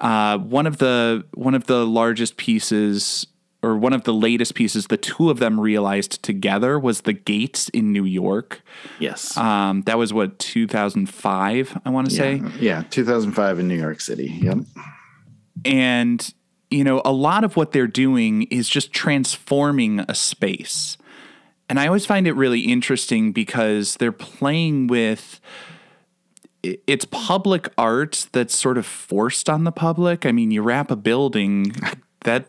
Uh, 0.00 0.38
one 0.38 0.66
of 0.66 0.78
the 0.78 1.24
one 1.34 1.54
of 1.54 1.66
the 1.66 1.86
largest 1.86 2.36
pieces 2.36 3.26
or 3.62 3.76
one 3.76 3.92
of 3.94 4.04
the 4.04 4.12
latest 4.12 4.54
pieces 4.54 4.86
the 4.88 4.96
two 4.98 5.30
of 5.30 5.38
them 5.38 5.58
realized 5.58 6.22
together 6.22 6.78
was 6.78 7.00
the 7.00 7.12
gates 7.14 7.68
in 7.70 7.92
New 7.92 8.04
York. 8.04 8.60
yes. 9.00 9.36
Um, 9.36 9.82
that 9.86 9.98
was 9.98 10.12
what 10.12 10.38
2005, 10.38 11.80
I 11.84 11.90
want 11.90 12.08
to 12.10 12.14
say. 12.14 12.42
yeah, 12.60 12.84
2005 12.90 13.58
in 13.58 13.66
New 13.68 13.74
York 13.80 14.00
City. 14.00 14.38
Yep. 14.42 14.58
And, 15.64 16.32
you 16.70 16.84
know, 16.84 17.00
a 17.04 17.12
lot 17.12 17.44
of 17.44 17.56
what 17.56 17.72
they're 17.72 17.86
doing 17.86 18.42
is 18.44 18.68
just 18.68 18.92
transforming 18.92 20.00
a 20.08 20.14
space. 20.14 20.96
And 21.68 21.80
I 21.80 21.86
always 21.86 22.06
find 22.06 22.28
it 22.28 22.32
really 22.34 22.60
interesting 22.60 23.32
because 23.32 23.96
they're 23.96 24.12
playing 24.12 24.86
with 24.86 25.40
i- 25.40 25.75
it's 26.62 27.04
public 27.04 27.68
art 27.78 28.26
that's 28.32 28.58
sort 28.58 28.78
of 28.78 28.86
forced 28.86 29.48
on 29.48 29.64
the 29.64 29.72
public. 29.72 30.26
I 30.26 30.32
mean, 30.32 30.50
you 30.50 30.62
wrap 30.62 30.90
a 30.90 30.96
building 30.96 31.72
that 32.20 32.48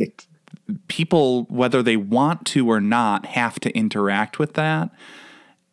people, 0.87 1.43
whether 1.43 1.83
they 1.83 1.97
want 1.97 2.45
to 2.47 2.69
or 2.69 2.81
not, 2.81 3.25
have 3.27 3.59
to 3.61 3.71
interact 3.71 4.39
with 4.39 4.53
that. 4.53 4.89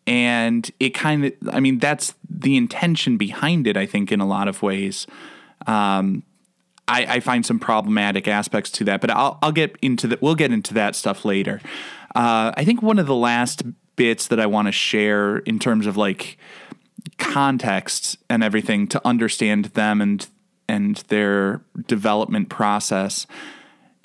And 0.07 0.71
it 0.79 0.91
kind 0.91 1.27
of, 1.27 1.33
I 1.51 1.61
mean, 1.61 1.79
that's 1.79 2.15
the 2.29 2.57
intention 2.57 3.17
behind 3.17 3.67
it, 3.67 3.77
I 3.77 3.87
think, 3.87 4.13
in 4.13 4.21
a 4.21 4.27
lot 4.27 4.49
of 4.49 4.63
ways. 4.63 5.07
I, 6.87 7.17
I 7.17 7.21
find 7.21 7.47
some 7.47 7.59
problematic 7.59 8.29
aspects 8.29 8.71
to 8.73 8.85
that, 8.85 9.01
but 9.01 9.11
I'll, 9.11 9.39
I'll 9.43 9.53
get 9.53 9.77
into 9.81 10.07
that. 10.09 10.21
We'll 10.21 10.35
get 10.35 10.53
into 10.53 10.75
that 10.75 10.95
stuff 10.95 11.25
later. 11.25 11.61
Uh, 12.15 12.53
I 12.57 12.65
think 12.65 12.83
one 12.83 12.99
of 12.99 13.07
the 13.07 13.15
last 13.15 13.63
bits 13.97 14.29
that 14.29 14.39
I 14.39 14.47
want 14.47 14.69
to 14.69 14.73
share 14.73 15.39
in 15.39 15.59
terms 15.59 15.87
of 15.87 15.97
like 15.97 16.37
context 17.19 18.17
and 18.29 18.43
everything 18.43 18.87
to 18.89 19.01
understand 19.07 19.67
them 19.67 20.01
and 20.01 20.29
and 20.69 20.97
their 21.09 21.63
development 21.87 22.49
process. 22.49 23.27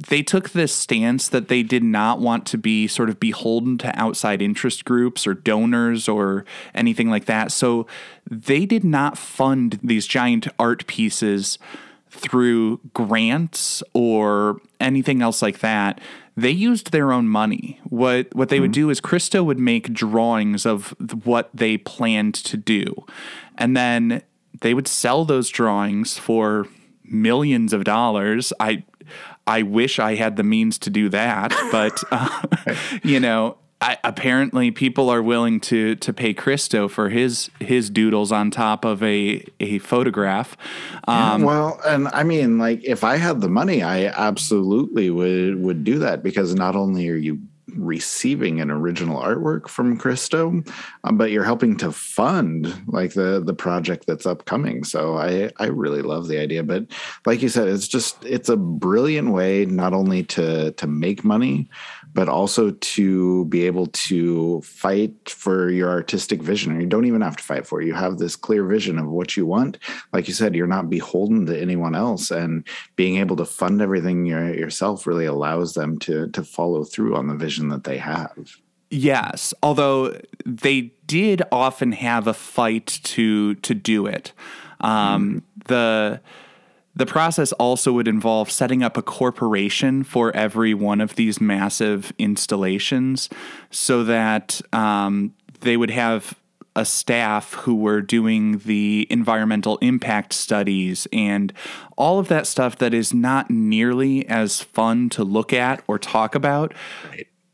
They 0.08 0.22
took 0.22 0.50
this 0.50 0.74
stance 0.74 1.28
that 1.30 1.48
they 1.50 1.64
did 1.64 1.84
not 1.84 2.20
want 2.20 2.46
to 2.48 2.58
be 2.58 2.88
sort 2.88 3.10
of 3.10 3.20
beholden 3.20 3.78
to 3.80 3.98
outside 4.00 4.42
interest 4.42 4.86
groups 4.86 5.28
or 5.28 5.34
donors 5.34 6.08
or 6.08 6.46
anything 6.74 7.10
like 7.10 7.26
that. 7.26 7.52
So 7.52 7.86
they 8.30 8.66
did 8.66 8.84
not 8.84 9.18
fund 9.18 9.80
these 9.84 10.08
giant 10.08 10.48
art 10.58 10.88
pieces 10.88 11.60
through 12.10 12.80
grants 12.94 13.84
or 13.94 14.60
anything 14.80 15.22
else 15.22 15.42
like 15.42 15.60
that. 15.60 16.00
They 16.36 16.52
used 16.52 16.92
their 16.92 17.12
own 17.12 17.28
money. 17.28 17.80
What 17.84 18.34
what 18.34 18.50
they 18.50 18.60
would 18.60 18.72
do 18.72 18.90
is 18.90 19.02
Christo 19.02 19.44
would 19.44 19.60
make 19.60 19.92
drawings 19.94 20.66
of 20.66 20.96
what 21.26 21.50
they 21.54 21.78
planned 21.78 22.36
to 22.36 22.58
do. 22.58 23.06
And 23.58 23.76
then 23.76 24.22
they 24.62 24.74
would 24.74 24.88
sell 24.88 25.26
those 25.26 25.50
drawings 25.50 26.18
for 26.18 26.68
millions 27.04 27.74
of 27.74 27.84
dollars. 27.84 28.54
I 28.60 28.84
I 29.46 29.64
wish 29.64 30.00
I 30.00 30.16
had 30.16 30.36
the 30.36 30.44
means 30.44 30.78
to 30.80 30.90
do 30.90 31.10
that, 31.10 31.54
but 31.72 32.04
uh, 32.12 32.76
you 33.04 33.20
know, 33.20 33.58
I, 33.82 33.98
apparently 34.04 34.72
people 34.72 35.10
are 35.10 35.22
willing 35.22 35.62
to 35.62 35.96
to 35.96 36.12
pay 36.14 36.34
Christo 36.34 36.90
for 36.90 37.10
his 37.10 37.50
his 37.60 37.90
doodles 37.90 38.32
on 38.32 38.52
top 38.52 38.84
of 38.84 39.02
a 39.02 39.46
a 39.60 39.80
photograph. 39.80 40.58
Um, 41.08 41.44
well, 41.44 41.80
and 41.86 42.10
I 42.10 42.24
mean, 42.24 42.58
like, 42.58 42.84
if 42.84 43.06
I 43.06 43.16
had 43.16 43.40
the 43.40 43.48
money, 43.48 43.82
I 43.82 44.08
absolutely 44.08 45.10
would 45.10 45.62
would 45.62 45.84
do 45.86 46.00
that 46.00 46.24
because 46.24 46.54
not 46.56 46.76
only 46.76 47.08
are 47.10 47.16
you 47.16 47.40
receiving 47.76 48.62
an 48.62 48.72
original 48.72 49.22
artwork 49.22 49.68
from 49.68 49.98
Christo, 49.98 50.64
um, 51.04 51.18
but 51.18 51.32
you're 51.32 51.44
helping 51.44 51.78
to 51.78 51.92
fund 51.92 52.74
like 52.88 53.14
the 53.14 53.42
the 53.44 53.54
project 53.54 54.06
that's 54.08 54.26
upcoming. 54.26 54.84
So 54.84 55.18
I 55.18 55.52
I 55.58 55.68
really 55.68 56.02
love 56.02 56.28
the 56.28 56.40
idea. 56.40 56.64
But 56.64 56.86
like 57.26 57.42
you 57.42 57.50
said, 57.50 57.68
it's 57.68 57.88
just 57.88 58.24
it's 58.26 58.50
a 58.50 58.58
brilliant 58.58 59.32
way 59.32 59.66
not 59.66 59.94
only 59.94 60.24
to 60.24 60.72
to 60.72 60.88
make 60.88 61.24
money, 61.24 61.70
but 62.14 62.30
also 62.30 62.72
to 62.72 63.46
be 63.46 63.66
able 63.66 63.88
to 63.88 64.62
fight 64.62 65.30
for 65.30 65.70
your 65.70 65.90
artistic 65.90 66.42
vision. 66.42 66.80
You 66.80 66.88
don't 66.88 67.06
even 67.06 67.22
have 67.22 67.38
to 67.38 67.44
fight 67.44 67.68
for 67.68 67.82
it. 67.82 67.88
You 67.88 67.94
have 67.94 68.18
this 68.18 68.36
clear 68.36 68.66
vision 68.66 68.98
of 68.98 69.08
what 69.08 69.38
you 69.38 69.46
want. 69.46 69.78
Like 70.12 70.28
you 70.28 70.34
said, 70.34 70.56
you're 70.56 70.68
not 70.68 70.90
beholden 70.90 71.46
to 71.46 71.60
anyone 71.60 71.96
else, 71.96 72.32
and 72.32 72.68
being 72.96 73.18
able 73.18 73.36
to 73.38 73.46
fund 73.46 73.82
everything 73.82 74.26
your, 74.26 74.54
yourself 74.54 75.06
really 75.06 75.26
allows 75.26 75.74
them 75.74 76.00
to 76.00 76.28
to 76.30 76.44
follow 76.44 76.84
through 76.84 77.16
on 77.16 77.28
the 77.28 77.36
vision 77.36 77.59
that 77.68 77.84
they 77.84 77.98
have. 77.98 78.56
Yes, 78.90 79.54
although 79.62 80.18
they 80.46 80.94
did 81.06 81.44
often 81.52 81.92
have 81.92 82.26
a 82.26 82.34
fight 82.34 82.88
to 83.04 83.56
to 83.56 83.76
do 83.76 84.06
it. 84.06 84.32
Um, 84.80 85.44
The 85.68 86.22
the 86.96 87.06
process 87.06 87.52
also 87.54 87.94
would 87.94 88.08
involve 88.08 88.50
setting 88.50 88.82
up 88.82 88.98
a 88.98 89.02
corporation 89.02 90.04
for 90.04 90.36
every 90.36 90.74
one 90.74 91.00
of 91.00 91.16
these 91.16 91.40
massive 91.40 92.12
installations, 92.18 93.30
so 93.70 94.04
that 94.04 94.60
um, 94.74 95.34
they 95.62 95.78
would 95.78 95.92
have 95.92 96.34
a 96.76 96.86
staff 96.86 97.54
who 97.54 97.76
were 97.76 98.02
doing 98.02 98.60
the 98.60 99.06
environmental 99.10 99.78
impact 99.78 100.34
studies 100.34 101.08
and 101.12 101.54
all 101.98 102.20
of 102.20 102.28
that 102.28 102.48
stuff 102.48 102.78
that 102.78 102.94
is 102.94 103.14
not 103.14 103.50
nearly 103.50 104.28
as 104.28 104.62
fun 104.62 105.10
to 105.10 105.24
look 105.24 105.52
at 105.52 105.84
or 105.88 106.00
talk 106.00 106.36
about 106.36 106.74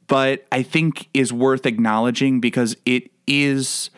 but 0.08 0.46
I 0.52 0.64
think 0.64 1.10
is 1.14 1.34
worth 1.34 1.66
acknowledging 1.66 2.40
because 2.40 2.76
it 2.86 3.12
is 3.28 3.90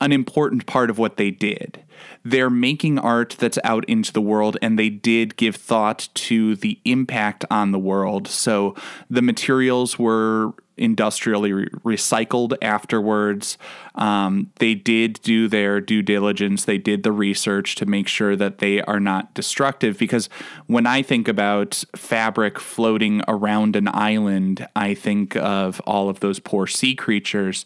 an 0.00 0.12
important 0.12 0.66
part 0.66 0.90
of 0.90 0.98
what 0.98 1.16
they 1.16 1.30
did. 1.30 1.82
They're 2.24 2.50
making 2.50 2.98
art 2.98 3.36
that's 3.38 3.58
out 3.64 3.84
into 3.86 4.12
the 4.12 4.20
world, 4.20 4.56
and 4.62 4.78
they 4.78 4.90
did 4.90 5.36
give 5.36 5.56
thought 5.56 6.08
to 6.14 6.56
the 6.56 6.80
impact 6.84 7.44
on 7.50 7.72
the 7.72 7.78
world. 7.78 8.28
So 8.28 8.74
the 9.08 9.22
materials 9.22 9.98
were 9.98 10.54
industrially 10.78 11.52
re- 11.52 11.68
recycled 11.84 12.56
afterwards. 12.62 13.58
Um, 13.94 14.50
they 14.56 14.74
did 14.74 15.20
do 15.22 15.48
their 15.48 15.80
due 15.80 16.02
diligence, 16.02 16.64
they 16.64 16.78
did 16.78 17.02
the 17.02 17.12
research 17.12 17.74
to 17.76 17.86
make 17.86 18.08
sure 18.08 18.36
that 18.36 18.58
they 18.58 18.80
are 18.82 19.00
not 19.00 19.34
destructive. 19.34 19.98
Because 19.98 20.28
when 20.66 20.86
I 20.86 21.02
think 21.02 21.28
about 21.28 21.84
fabric 21.96 22.58
floating 22.58 23.22
around 23.28 23.76
an 23.76 23.88
island, 23.88 24.66
I 24.74 24.94
think 24.94 25.36
of 25.36 25.80
all 25.80 26.08
of 26.08 26.20
those 26.20 26.38
poor 26.38 26.66
sea 26.66 26.94
creatures. 26.94 27.64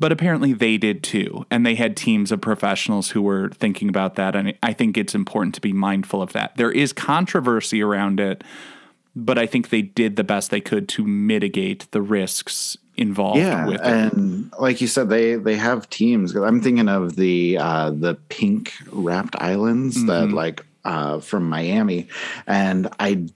But 0.00 0.10
apparently 0.12 0.52
they 0.54 0.78
did 0.78 1.02
too. 1.02 1.44
And 1.50 1.64
they 1.64 1.74
had 1.76 1.96
teams 1.96 2.32
of 2.32 2.40
professionals 2.40 3.10
who 3.10 3.20
were 3.22 3.50
thinking 3.50 3.88
about 3.88 4.14
that. 4.16 4.34
And 4.34 4.54
I 4.62 4.72
think 4.72 4.96
it's 4.96 5.14
important 5.14 5.54
to 5.56 5.60
be 5.60 5.72
mindful 5.74 6.22
of 6.22 6.32
that. 6.32 6.56
There 6.56 6.72
is 6.72 6.92
controversy 6.94 7.82
around 7.82 8.18
it, 8.18 8.42
but 9.14 9.38
I 9.38 9.44
think 9.46 9.68
they 9.68 9.82
did 9.82 10.16
the 10.16 10.24
best 10.24 10.50
they 10.50 10.60
could 10.62 10.88
to 10.90 11.04
mitigate 11.06 11.86
the 11.92 12.00
risks 12.00 12.76
involved 12.96 13.38
yeah, 13.38 13.66
with 13.66 13.80
it. 13.80 13.86
and 13.86 14.52
like 14.58 14.80
you 14.80 14.86
said, 14.86 15.08
they 15.08 15.34
they 15.36 15.56
have 15.56 15.88
teams. 15.90 16.34
I'm 16.34 16.60
thinking 16.60 16.88
of 16.88 17.16
the 17.16 17.56
uh, 17.58 17.90
the 17.90 18.14
pink 18.28 18.72
wrapped 18.90 19.36
islands 19.36 20.04
that 20.06 20.28
Mhm. 20.28 20.34
like 20.34 20.64
uh, 20.84 21.20
from 21.20 21.48
Miami, 21.48 22.08
and 22.46 22.88
I 22.98 23.26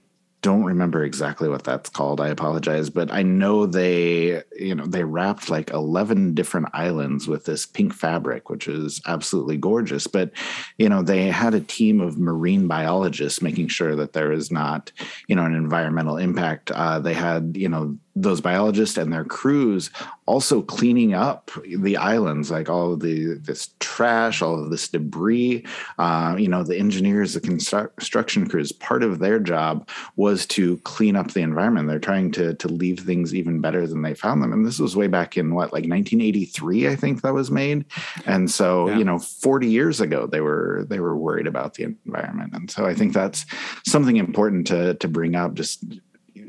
don't 0.45 0.63
remember 0.63 1.03
exactly 1.03 1.49
what 1.49 1.63
that's 1.63 1.89
called. 1.89 2.21
I 2.21 2.27
apologize, 2.27 2.91
but 2.91 3.11
I 3.11 3.23
know 3.23 3.65
they 3.65 4.43
you 4.55 4.75
know 4.75 4.85
they 4.85 5.03
wrapped 5.03 5.49
like 5.49 5.71
11 5.71 6.35
different 6.35 6.67
islands 6.71 7.27
with 7.27 7.45
this 7.45 7.65
pink 7.65 7.95
fabric, 7.95 8.47
which 8.47 8.67
is 8.67 9.01
absolutely 9.07 9.57
gorgeous. 9.57 10.05
But 10.05 10.29
you 10.77 10.87
know 10.87 11.01
they 11.01 11.31
had 11.31 11.55
a 11.55 11.61
team 11.61 11.99
of 11.99 12.19
marine 12.19 12.67
biologists 12.67 13.41
making 13.41 13.69
sure 13.69 13.95
that 13.95 14.13
there 14.13 14.31
is 14.31 14.51
not 14.51 14.91
you 15.27 15.35
know 15.35 15.45
an 15.45 15.55
environmental 15.55 16.17
impact. 16.17 16.69
Uh, 16.69 16.99
they 16.99 17.15
had 17.15 17.57
you 17.57 17.67
know 17.67 17.97
those 18.15 18.39
biologists 18.39 18.97
and 18.97 19.11
their 19.11 19.25
crews 19.25 19.89
also 20.25 20.61
cleaning 20.61 21.13
up 21.13 21.51
the 21.77 21.97
islands, 21.97 22.49
like 22.49 22.69
all 22.69 22.93
of 22.93 23.01
the 23.01 23.35
this 23.35 23.69
trash, 23.79 24.41
all 24.41 24.63
of 24.63 24.69
this 24.71 24.87
debris. 24.87 25.65
Uh, 25.99 26.35
you 26.37 26.47
know, 26.47 26.63
the 26.63 26.77
engineers, 26.77 27.33
the 27.33 27.41
construction 27.41 28.47
crews, 28.47 28.71
part 28.71 29.03
of 29.03 29.19
their 29.19 29.39
job 29.39 29.87
was 30.15 30.45
to 30.47 30.77
clean 30.79 31.15
up 31.15 31.31
the 31.31 31.41
environment. 31.41 31.87
They're 31.87 31.99
trying 31.99 32.31
to 32.33 32.53
to 32.55 32.67
leave 32.67 33.01
things 33.01 33.35
even 33.35 33.59
better 33.61 33.85
than 33.85 34.01
they 34.01 34.13
found 34.13 34.41
them. 34.41 34.53
And 34.53 34.65
this 34.65 34.79
was 34.79 34.95
way 34.95 35.07
back 35.07 35.37
in 35.37 35.53
what, 35.53 35.73
like 35.73 35.85
1983, 35.87 36.87
I 36.87 36.95
think 36.95 37.21
that 37.21 37.33
was 37.33 37.51
made. 37.51 37.85
And 38.25 38.49
so, 38.49 38.87
Yeah. 38.89 38.97
you 38.97 39.03
know, 39.03 39.19
40 39.19 39.67
years 39.67 39.99
ago, 40.01 40.25
they 40.25 40.41
were 40.41 40.85
they 40.89 40.99
were 40.99 41.17
worried 41.17 41.47
about 41.47 41.73
the 41.75 41.83
environment. 41.83 42.53
And 42.53 42.71
so, 42.71 42.85
I 42.85 42.93
think 42.95 43.13
that's 43.13 43.45
something 43.85 44.15
important 44.15 44.67
to 44.67 44.95
to 44.95 45.07
bring 45.07 45.35
up. 45.35 45.53
Just 45.53 45.83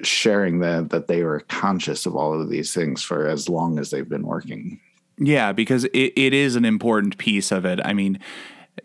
sharing 0.03 0.61
that 0.61 0.91
that 0.91 1.07
they 1.09 1.23
were 1.23 1.41
conscious 1.49 2.07
of 2.07 2.15
all 2.17 2.38
of 2.41 2.49
these 2.49 2.73
things 2.75 3.03
for 3.03 3.26
as 3.26 3.49
long 3.49 3.79
as 3.79 3.91
they've 3.91 4.09
been 4.09 4.26
working. 4.26 4.81
Yeah, 5.19 5.53
because 5.53 5.85
it, 5.85 6.12
it 6.17 6.35
is 6.35 6.57
an 6.57 6.65
important 6.65 7.17
piece 7.19 7.50
of 7.50 7.65
it. 7.65 7.81
I 7.85 7.95
mean, 7.95 8.19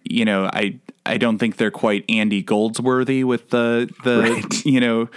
you 0.04 0.24
know, 0.26 0.46
I 0.46 0.80
I 1.06 1.18
don't 1.18 1.38
think 1.38 1.58
they're 1.58 1.72
quite 1.72 2.06
Andy 2.10 2.42
Goldsworthy 2.42 3.24
with 3.24 3.50
the 3.50 3.90
the 4.04 4.22
Right. 4.44 4.66
you 4.66 4.80
know 4.80 5.10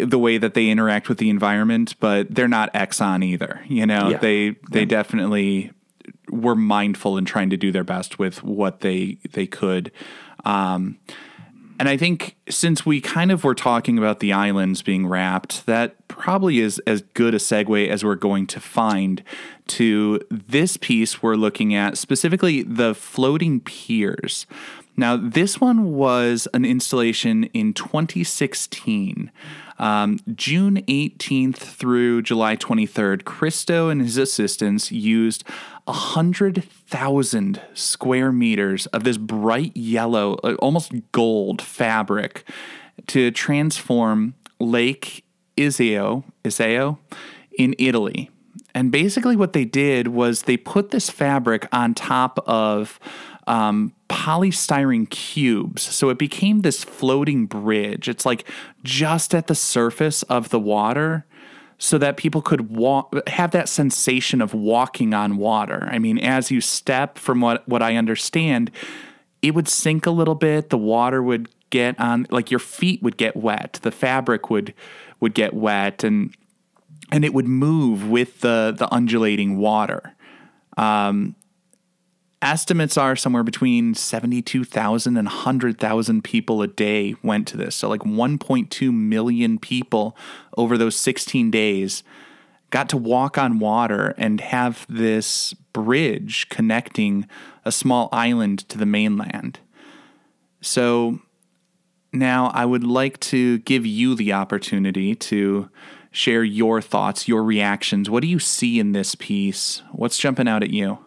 the 0.00 0.18
way 0.18 0.38
that 0.38 0.54
they 0.54 0.70
interact 0.70 1.08
with 1.08 1.18
the 1.18 1.28
environment, 1.30 1.94
but 2.00 2.34
they're 2.34 2.48
not 2.48 2.72
Exxon 2.72 3.24
either. 3.24 3.62
You 3.68 3.86
know, 3.86 4.10
Yeah. 4.10 4.18
they 4.18 4.56
they 4.72 4.84
definitely 4.84 5.72
were 6.30 6.56
mindful 6.56 7.18
in 7.18 7.24
trying 7.24 7.50
to 7.50 7.56
do 7.56 7.70
their 7.70 7.84
best 7.84 8.18
with 8.18 8.42
what 8.42 8.80
they 8.80 9.18
they 9.32 9.46
could. 9.46 9.92
Um, 10.44 10.98
and 11.78 11.88
I 11.88 11.96
think 11.96 12.36
since 12.48 12.86
we 12.86 13.00
kind 13.00 13.32
of 13.32 13.42
were 13.44 13.54
talking 13.54 13.98
about 13.98 14.20
the 14.20 14.32
islands 14.32 14.82
being 14.82 15.06
wrapped, 15.06 15.66
that 15.66 16.06
probably 16.08 16.60
is 16.60 16.78
as 16.86 17.02
good 17.14 17.34
a 17.34 17.38
segue 17.38 17.88
as 17.88 18.04
we're 18.04 18.14
going 18.14 18.46
to 18.48 18.60
find 18.60 19.22
to 19.68 20.20
this 20.30 20.76
piece 20.76 21.22
we're 21.22 21.34
looking 21.34 21.74
at, 21.74 21.98
specifically 21.98 22.62
the 22.62 22.94
floating 22.94 23.60
piers. 23.60 24.46
Now, 24.96 25.16
this 25.16 25.60
one 25.60 25.92
was 25.92 26.46
an 26.54 26.64
installation 26.64 27.44
in 27.44 27.72
2016. 27.74 29.30
Um, 29.78 30.20
June 30.34 30.82
18th 30.86 31.56
through 31.56 32.22
July 32.22 32.56
23rd, 32.56 33.24
Christo 33.24 33.88
and 33.88 34.00
his 34.00 34.16
assistants 34.16 34.92
used 34.92 35.42
100,000 35.86 37.60
square 37.74 38.30
meters 38.30 38.86
of 38.86 39.02
this 39.02 39.16
bright 39.16 39.76
yellow, 39.76 40.34
uh, 40.44 40.54
almost 40.60 40.92
gold 41.10 41.60
fabric 41.60 42.48
to 43.08 43.32
transform 43.32 44.34
Lake 44.60 45.24
Iseo, 45.56 46.22
Iseo 46.44 46.98
in 47.58 47.74
Italy. 47.78 48.30
And 48.74 48.90
basically, 48.90 49.36
what 49.36 49.52
they 49.52 49.64
did 49.64 50.08
was 50.08 50.42
they 50.42 50.56
put 50.56 50.90
this 50.90 51.08
fabric 51.08 51.68
on 51.72 51.94
top 51.94 52.42
of 52.46 52.98
um, 53.46 53.92
polystyrene 54.08 55.08
cubes. 55.10 55.82
So 55.82 56.08
it 56.08 56.18
became 56.18 56.62
this 56.62 56.84
floating 56.84 57.46
bridge. 57.46 58.08
It's 58.08 58.24
like 58.24 58.44
just 58.82 59.34
at 59.34 59.46
the 59.46 59.54
surface 59.54 60.22
of 60.24 60.50
the 60.50 60.60
water 60.60 61.26
so 61.78 61.98
that 61.98 62.16
people 62.16 62.40
could 62.40 62.70
walk 62.70 63.14
have 63.28 63.50
that 63.50 63.68
sensation 63.68 64.40
of 64.40 64.54
walking 64.54 65.12
on 65.12 65.36
water. 65.36 65.88
I 65.90 65.98
mean, 65.98 66.18
as 66.18 66.50
you 66.50 66.60
step 66.60 67.18
from 67.18 67.40
what 67.40 67.68
what 67.68 67.82
I 67.82 67.96
understand, 67.96 68.70
it 69.42 69.54
would 69.54 69.68
sink 69.68 70.06
a 70.06 70.10
little 70.10 70.34
bit, 70.34 70.70
the 70.70 70.78
water 70.78 71.22
would 71.22 71.48
get 71.70 71.98
on 71.98 72.26
like 72.30 72.50
your 72.50 72.60
feet 72.60 73.02
would 73.02 73.16
get 73.16 73.36
wet, 73.36 73.80
the 73.82 73.90
fabric 73.90 74.48
would 74.50 74.72
would 75.20 75.34
get 75.34 75.52
wet 75.52 76.04
and 76.04 76.34
and 77.10 77.24
it 77.24 77.34
would 77.34 77.48
move 77.48 78.08
with 78.08 78.40
the 78.40 78.74
the 78.76 78.92
undulating 78.94 79.58
water. 79.58 80.14
Um, 80.76 81.36
estimates 82.44 82.96
are 82.96 83.16
somewhere 83.16 83.42
between 83.42 83.94
72,000 83.94 85.16
and 85.16 85.26
100,000 85.26 86.22
people 86.22 86.62
a 86.62 86.66
day 86.66 87.14
went 87.22 87.48
to 87.48 87.56
this. 87.56 87.74
So, 87.74 87.88
like 87.88 88.02
1.2 88.02 88.92
million 88.92 89.58
people 89.58 90.16
over 90.56 90.76
those 90.76 90.96
16 90.96 91.50
days 91.50 92.02
got 92.70 92.88
to 92.90 92.96
walk 92.96 93.38
on 93.38 93.58
water 93.58 94.14
and 94.18 94.40
have 94.40 94.86
this 94.88 95.54
bridge 95.72 96.48
connecting 96.48 97.26
a 97.64 97.72
small 97.72 98.08
island 98.12 98.68
to 98.68 98.78
the 98.78 98.86
mainland. 98.86 99.60
So, 100.60 101.20
now 102.12 102.50
I 102.54 102.64
would 102.64 102.84
like 102.84 103.18
to 103.20 103.58
give 103.58 103.84
you 103.84 104.14
the 104.14 104.32
opportunity 104.32 105.14
to 105.14 105.68
share 106.10 106.44
your 106.44 106.80
thoughts, 106.80 107.26
your 107.26 107.42
reactions. 107.42 108.08
What 108.08 108.22
do 108.22 108.28
you 108.28 108.38
see 108.38 108.78
in 108.78 108.92
this 108.92 109.14
piece? 109.14 109.82
What's 109.90 110.18
jumping 110.18 110.46
out 110.46 110.62
at 110.62 110.70
you? 110.70 110.98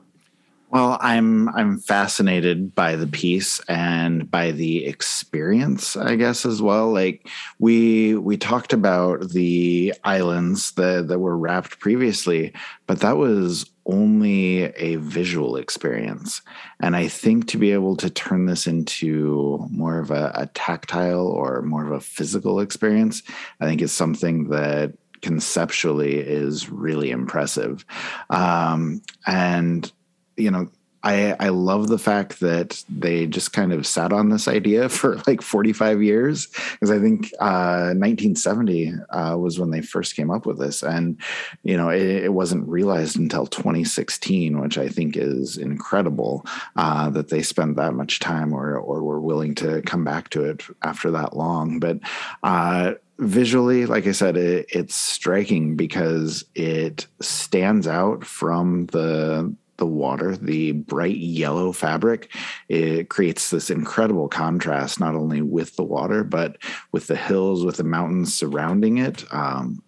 Well, 0.70 0.98
I'm 1.00 1.48
I'm 1.50 1.80
fascinated 1.80 2.76
by 2.76 2.98
the 2.98 3.08
piece 3.08 3.62
and 3.70 4.30
by 4.30 4.52
the 4.52 4.86
experience, 4.86 5.96
I 5.96 6.16
guess 6.18 6.46
as 6.46 6.62
well. 6.62 6.92
Like 6.92 7.26
we 7.58 8.16
we 8.16 8.36
talked 8.36 8.74
about 8.74 9.30
the 9.30 9.94
islands 10.04 10.74
that 10.74 11.08
that 11.08 11.20
were 11.20 11.38
wrapped 11.38 11.80
previously, 11.80 12.54
but 12.86 13.00
that 13.00 13.16
was 13.16 13.72
only 13.86 14.64
a 14.76 14.98
visual 14.98 15.56
experience. 15.56 16.42
And 16.82 16.98
I 16.98 17.08
think 17.08 17.48
to 17.48 17.58
be 17.58 17.72
able 17.72 17.96
to 17.96 18.10
turn 18.10 18.46
this 18.46 18.68
into 18.68 19.66
more 19.72 20.00
of 20.00 20.12
a, 20.12 20.34
a 20.36 20.48
tactile 20.48 21.28
or 21.28 21.62
more 21.62 21.86
of 21.86 21.94
a 21.94 22.02
physical 22.02 22.60
experience, 22.60 23.24
I 23.62 23.66
think 23.66 23.82
is 23.82 23.94
something 23.94 24.50
that 24.50 24.92
conceptually 25.22 26.20
is 26.20 26.70
really 26.70 27.10
impressive. 27.12 27.86
Um, 28.30 29.02
and 29.26 29.92
you 30.38 30.52
know, 30.52 30.70
I 31.04 31.36
I 31.40 31.50
love 31.50 31.88
the 31.88 31.98
fact 31.98 32.40
that 32.40 32.84
they 32.90 33.28
just 33.28 33.54
kind 33.54 33.72
of 33.72 33.86
sat 33.86 34.12
on 34.12 34.30
this 34.30 34.48
idea 34.48 34.90
for 34.98 35.22
like 35.28 35.42
45 35.42 36.02
years 36.02 36.48
because 36.48 36.92
I 36.92 37.00
think 37.00 37.32
uh, 37.40 37.94
1970 37.96 38.94
uh, 39.10 39.38
was 39.38 39.60
when 39.60 39.72
they 39.72 39.82
first 39.82 40.16
came 40.16 40.32
up 40.32 40.46
with 40.46 40.60
this, 40.60 40.84
and 40.84 41.20
you 41.64 41.78
know 41.78 41.90
it, 41.90 42.02
it 42.02 42.34
wasn't 42.34 42.68
realized 42.68 43.18
until 43.18 43.46
2016, 43.46 44.60
which 44.60 44.78
I 44.78 44.90
think 44.90 45.16
is 45.16 45.58
incredible 45.58 46.46
uh, 46.76 47.10
that 47.12 47.30
they 47.30 47.42
spent 47.42 47.78
that 47.78 47.94
much 47.94 48.20
time 48.20 48.54
or 48.54 48.78
or 48.78 49.04
were 49.04 49.22
willing 49.22 49.56
to 49.56 49.82
come 49.84 50.04
back 50.04 50.30
to 50.32 50.44
it 50.44 50.64
after 50.82 51.12
that 51.12 51.38
long. 51.38 51.80
But 51.80 52.00
uh, 52.44 52.96
visually, 53.20 53.86
like 53.86 54.08
I 54.08 54.12
said, 54.12 54.36
it, 54.36 54.66
it's 54.70 54.96
striking 54.96 55.76
because 55.76 56.44
it 56.56 57.08
stands 57.22 57.88
out 57.88 58.26
from 58.26 58.88
the 58.88 59.56
the 59.78 59.86
water, 59.86 60.36
the 60.36 60.74
bright 60.74 61.18
yellow 61.18 61.72
fabric. 61.72 62.32
It 62.70 63.10
creates 63.10 63.50
this 63.50 63.70
incredible 63.70 64.28
contrast, 64.28 65.00
not 65.00 65.16
only 65.16 65.42
with 65.42 65.76
the 65.76 65.84
water, 65.84 66.24
but 66.24 66.58
with 66.92 67.08
the 67.08 67.16
hills, 67.16 67.66
with 67.66 67.78
the 67.78 67.84
mountains 67.84 68.34
surrounding 68.34 68.98
it. 68.98 69.24
Um, 69.34 69.82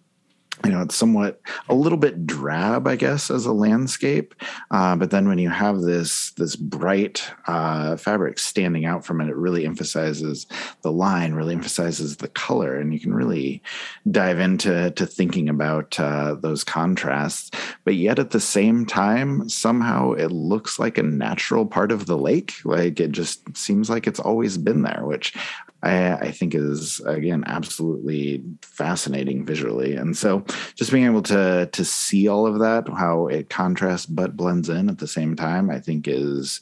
you 0.64 0.70
know, 0.70 0.82
it's 0.82 0.94
somewhat 0.94 1.40
a 1.68 1.74
little 1.74 1.98
bit 1.98 2.26
drab, 2.26 2.86
I 2.86 2.96
guess, 2.96 3.30
as 3.30 3.46
a 3.46 3.52
landscape. 3.52 4.34
Uh, 4.70 4.96
but 4.96 5.10
then 5.10 5.28
when 5.28 5.38
you 5.38 5.48
have 5.48 5.80
this 5.80 6.32
this 6.32 6.56
bright 6.56 7.30
uh, 7.46 7.96
fabric 7.96 8.38
standing 8.38 8.84
out 8.84 9.04
from 9.04 9.20
it, 9.20 9.28
it 9.28 9.36
really 9.36 9.64
emphasizes 9.64 10.46
the 10.82 10.92
line, 10.92 11.32
really 11.32 11.54
emphasizes 11.54 12.16
the 12.16 12.28
color, 12.28 12.78
and 12.78 12.92
you 12.92 13.00
can 13.00 13.14
really 13.14 13.62
dive 14.10 14.38
into 14.38 14.90
to 14.90 15.06
thinking 15.06 15.48
about 15.48 15.98
uh, 15.98 16.34
those 16.34 16.64
contrasts. 16.64 17.50
But 17.84 17.94
yet 17.94 18.18
at 18.18 18.30
the 18.30 18.40
same 18.40 18.84
time, 18.86 19.48
somehow 19.48 20.12
it 20.12 20.32
looks 20.32 20.78
like 20.78 20.98
a 20.98 21.02
natural 21.02 21.66
part 21.66 21.92
of 21.92 22.06
the 22.06 22.18
lake. 22.18 22.54
Like 22.64 23.00
it 23.00 23.12
just 23.12 23.56
seems 23.56 23.88
like 23.88 24.06
it's 24.06 24.20
always 24.20 24.58
been 24.58 24.82
there, 24.82 25.02
which 25.04 25.34
I, 25.82 26.12
I 26.12 26.30
think 26.30 26.54
is 26.54 27.00
again 27.00 27.44
absolutely 27.46 28.42
fascinating 28.62 29.44
visually. 29.44 29.96
And 29.96 30.16
so 30.16 30.44
just 30.74 30.92
being 30.92 31.06
able 31.06 31.22
to 31.22 31.68
to 31.72 31.84
see 31.84 32.28
all 32.28 32.46
of 32.46 32.58
that, 32.60 32.88
how 32.88 33.26
it 33.28 33.48
contrasts 33.48 34.06
but 34.06 34.36
blends 34.36 34.68
in 34.68 34.88
at 34.88 34.98
the 34.98 35.08
same 35.08 35.36
time, 35.36 35.70
I 35.70 35.80
think 35.80 36.06
is 36.06 36.60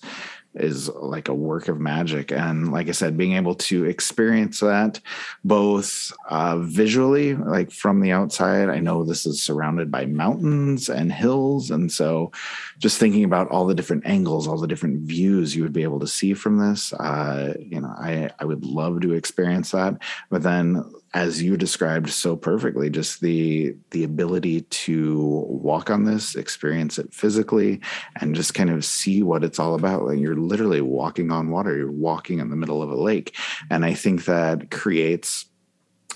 is 0.55 0.89
like 0.89 1.29
a 1.29 1.35
work 1.35 1.69
of 1.69 1.79
magic. 1.79 2.33
And 2.33 2.73
like 2.73 2.89
I 2.89 2.93
said, 2.93 3.17
being 3.17 3.35
able 3.35 3.55
to 3.55 3.85
experience 3.85 4.61
that 4.61 5.01
both 5.45 6.13
uh, 6.29 6.59
visually, 6.59 7.35
like 7.35 7.71
from 7.71 8.01
the 8.01 8.13
outside, 8.13 8.69
I 8.69 8.81
know 8.81 9.05
this 9.05 9.27
is 9.27 9.43
surrounded 9.43 9.91
by 9.91 10.07
mountains 10.07 10.89
and 10.89 11.13
hills. 11.13 11.71
And 11.71 11.91
so 11.93 12.33
just 12.79 12.99
thinking 12.99 13.25
about 13.25 13.49
all 13.51 13.67
the 13.67 13.75
different 13.75 14.07
angles, 14.07 14.49
all 14.49 14.59
the 14.59 14.67
different 14.67 15.01
views 15.03 15.55
you 15.55 15.63
would 15.63 15.73
be 15.73 15.83
able 15.83 16.01
to 16.01 16.07
see 16.07 16.35
from 16.35 16.59
this, 16.59 16.93
uh, 16.95 17.55
you 17.59 17.81
know, 17.81 17.95
I, 17.99 18.31
I 18.39 18.45
would 18.45 18.65
love 18.65 19.01
to 19.03 19.13
experience 19.13 19.71
that. 19.73 19.99
But 20.31 20.43
then 20.43 20.85
as 21.15 21.43
you 21.43 21.57
described 21.57 22.11
so 22.11 22.37
perfectly 22.37 22.91
just 22.91 23.21
the 23.21 23.75
the 23.91 24.05
ability 24.05 24.63
to 24.63 25.45
walk 25.49 25.91
on 25.91 26.05
this 26.05 26.35
experience 26.35 26.99
it 26.99 27.13
physically 27.13 27.81
and 28.21 28.35
just 28.35 28.55
kind 28.55 28.71
of 28.71 28.85
see 28.85 29.23
what 29.23 29.43
it's 29.43 29.59
all 29.59 29.75
about 29.75 30.05
like 30.05 30.19
you're 30.19 30.37
literally 30.37 30.81
walking 30.81 31.31
on 31.31 31.51
water 31.51 31.77
you're 31.77 31.91
walking 31.91 32.41
in 32.41 32.51
the 32.51 32.57
middle 32.57 32.83
of 32.83 32.91
a 32.91 32.95
lake 32.95 33.37
and 33.71 33.85
i 33.85 33.95
think 33.95 34.25
that 34.27 34.71
creates 34.71 35.47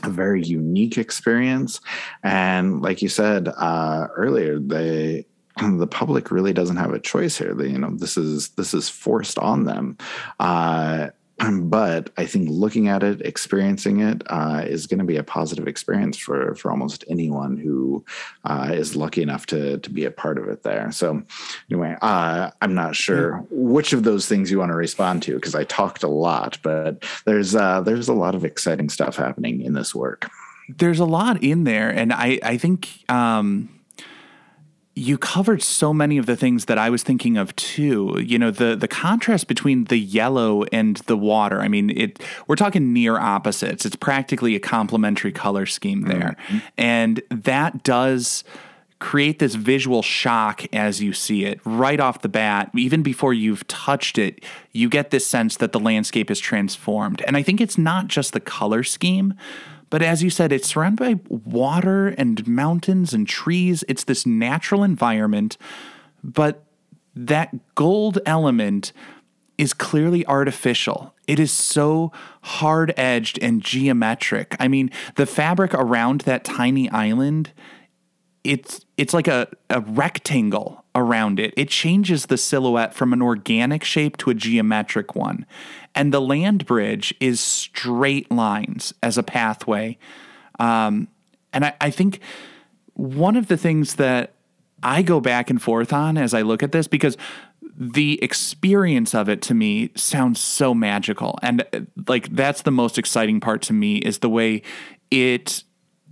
a 0.02 0.10
very 0.10 0.42
unique 0.42 0.98
experience 0.98 1.80
and 2.22 2.82
like 2.82 3.02
you 3.02 3.08
said 3.08 3.48
uh, 3.48 4.08
earlier 4.16 4.58
the 4.58 5.24
the 5.78 5.86
public 5.86 6.30
really 6.30 6.52
doesn't 6.52 6.76
have 6.76 6.92
a 6.92 6.98
choice 6.98 7.36
here. 7.36 7.54
They, 7.54 7.68
you 7.68 7.78
know, 7.78 7.90
this 7.94 8.16
is 8.16 8.50
this 8.50 8.72
is 8.74 8.88
forced 8.88 9.38
on 9.38 9.64
them. 9.64 9.98
Uh, 10.40 11.08
but 11.62 12.10
I 12.16 12.26
think 12.26 12.48
looking 12.50 12.88
at 12.88 13.02
it, 13.02 13.20
experiencing 13.22 14.00
it, 14.00 14.22
uh, 14.26 14.62
is 14.66 14.86
going 14.86 14.98
to 14.98 15.04
be 15.04 15.16
a 15.16 15.22
positive 15.22 15.66
experience 15.66 16.16
for 16.16 16.54
for 16.54 16.70
almost 16.70 17.04
anyone 17.08 17.56
who 17.56 18.04
uh, 18.44 18.70
is 18.72 18.96
lucky 18.96 19.22
enough 19.22 19.46
to 19.46 19.78
to 19.78 19.90
be 19.90 20.04
a 20.04 20.10
part 20.10 20.38
of 20.38 20.48
it 20.48 20.62
there. 20.62 20.90
So, 20.92 21.22
anyway, 21.70 21.96
uh, 22.02 22.50
I'm 22.60 22.74
not 22.74 22.96
sure 22.96 23.44
which 23.50 23.92
of 23.92 24.04
those 24.04 24.26
things 24.26 24.50
you 24.50 24.58
want 24.58 24.70
to 24.70 24.76
respond 24.76 25.22
to 25.24 25.34
because 25.34 25.54
I 25.54 25.64
talked 25.64 26.02
a 26.02 26.08
lot, 26.08 26.58
but 26.62 27.04
there's 27.24 27.54
uh, 27.54 27.80
there's 27.80 28.08
a 28.08 28.14
lot 28.14 28.34
of 28.34 28.44
exciting 28.44 28.88
stuff 28.88 29.16
happening 29.16 29.62
in 29.62 29.74
this 29.74 29.94
work. 29.94 30.30
There's 30.68 31.00
a 31.00 31.04
lot 31.04 31.42
in 31.42 31.64
there, 31.64 31.90
and 31.90 32.12
I 32.12 32.38
I 32.42 32.56
think. 32.56 32.88
Um 33.08 33.68
you 34.94 35.16
covered 35.16 35.62
so 35.62 35.94
many 35.94 36.18
of 36.18 36.26
the 36.26 36.36
things 36.36 36.66
that 36.66 36.76
I 36.76 36.90
was 36.90 37.02
thinking 37.02 37.36
of 37.38 37.54
too. 37.56 38.20
You 38.22 38.38
know, 38.38 38.50
the 38.50 38.76
the 38.76 38.88
contrast 38.88 39.48
between 39.48 39.84
the 39.84 39.96
yellow 39.96 40.64
and 40.64 40.96
the 41.06 41.16
water. 41.16 41.60
I 41.60 41.68
mean, 41.68 41.90
it 41.96 42.22
we're 42.46 42.56
talking 42.56 42.92
near 42.92 43.18
opposites. 43.18 43.86
It's 43.86 43.96
practically 43.96 44.54
a 44.54 44.60
complementary 44.60 45.32
color 45.32 45.66
scheme 45.66 46.02
there. 46.02 46.36
Mm-hmm. 46.48 46.58
And 46.76 47.22
that 47.30 47.82
does 47.82 48.44
create 48.98 49.40
this 49.40 49.56
visual 49.56 50.00
shock 50.00 50.62
as 50.72 51.02
you 51.02 51.12
see 51.12 51.44
it 51.44 51.58
right 51.64 51.98
off 51.98 52.22
the 52.22 52.28
bat. 52.28 52.70
Even 52.76 53.02
before 53.02 53.34
you've 53.34 53.66
touched 53.66 54.16
it, 54.16 54.44
you 54.70 54.88
get 54.88 55.10
this 55.10 55.26
sense 55.26 55.56
that 55.56 55.72
the 55.72 55.80
landscape 55.80 56.30
is 56.30 56.38
transformed. 56.38 57.20
And 57.26 57.36
I 57.36 57.42
think 57.42 57.60
it's 57.60 57.76
not 57.76 58.06
just 58.06 58.32
the 58.32 58.38
color 58.38 58.84
scheme, 58.84 59.34
but 59.92 60.00
as 60.00 60.22
you 60.22 60.30
said, 60.30 60.52
it's 60.52 60.68
surrounded 60.68 60.98
by 60.98 61.20
water 61.28 62.08
and 62.08 62.48
mountains 62.48 63.12
and 63.12 63.28
trees. 63.28 63.84
It's 63.88 64.04
this 64.04 64.24
natural 64.24 64.82
environment, 64.82 65.58
but 66.24 66.64
that 67.14 67.74
gold 67.74 68.18
element 68.24 68.94
is 69.58 69.74
clearly 69.74 70.26
artificial. 70.26 71.14
It 71.26 71.38
is 71.38 71.52
so 71.52 72.10
hard 72.40 72.94
edged 72.96 73.38
and 73.42 73.60
geometric. 73.60 74.56
I 74.58 74.66
mean, 74.66 74.90
the 75.16 75.26
fabric 75.26 75.74
around 75.74 76.22
that 76.22 76.42
tiny 76.42 76.88
island, 76.88 77.52
it's 78.44 78.84
it's 78.96 79.14
like 79.14 79.28
a, 79.28 79.48
a 79.70 79.80
rectangle 79.80 80.84
around 80.94 81.40
it. 81.40 81.54
It 81.56 81.68
changes 81.68 82.26
the 82.26 82.36
silhouette 82.36 82.94
from 82.94 83.12
an 83.12 83.22
organic 83.22 83.84
shape 83.84 84.16
to 84.18 84.30
a 84.30 84.34
geometric 84.34 85.14
one. 85.14 85.46
And 85.94 86.12
the 86.12 86.20
land 86.20 86.66
bridge 86.66 87.14
is 87.20 87.40
straight 87.40 88.30
lines 88.30 88.92
as 89.02 89.16
a 89.16 89.22
pathway. 89.22 89.98
Um, 90.58 91.08
and 91.52 91.66
I, 91.66 91.74
I 91.80 91.90
think 91.90 92.20
one 92.94 93.36
of 93.36 93.46
the 93.46 93.56
things 93.56 93.94
that 93.96 94.34
I 94.82 95.02
go 95.02 95.20
back 95.20 95.48
and 95.48 95.62
forth 95.62 95.92
on 95.92 96.18
as 96.18 96.34
I 96.34 96.42
look 96.42 96.62
at 96.62 96.72
this, 96.72 96.88
because 96.88 97.16
the 97.74 98.22
experience 98.22 99.14
of 99.14 99.28
it 99.28 99.40
to 99.42 99.54
me 99.54 99.90
sounds 99.94 100.40
so 100.40 100.74
magical. 100.74 101.38
And 101.42 101.64
like 102.06 102.34
that's 102.34 102.62
the 102.62 102.70
most 102.70 102.98
exciting 102.98 103.40
part 103.40 103.62
to 103.62 103.72
me 103.72 103.96
is 103.96 104.18
the 104.18 104.28
way 104.28 104.62
it 105.10 105.62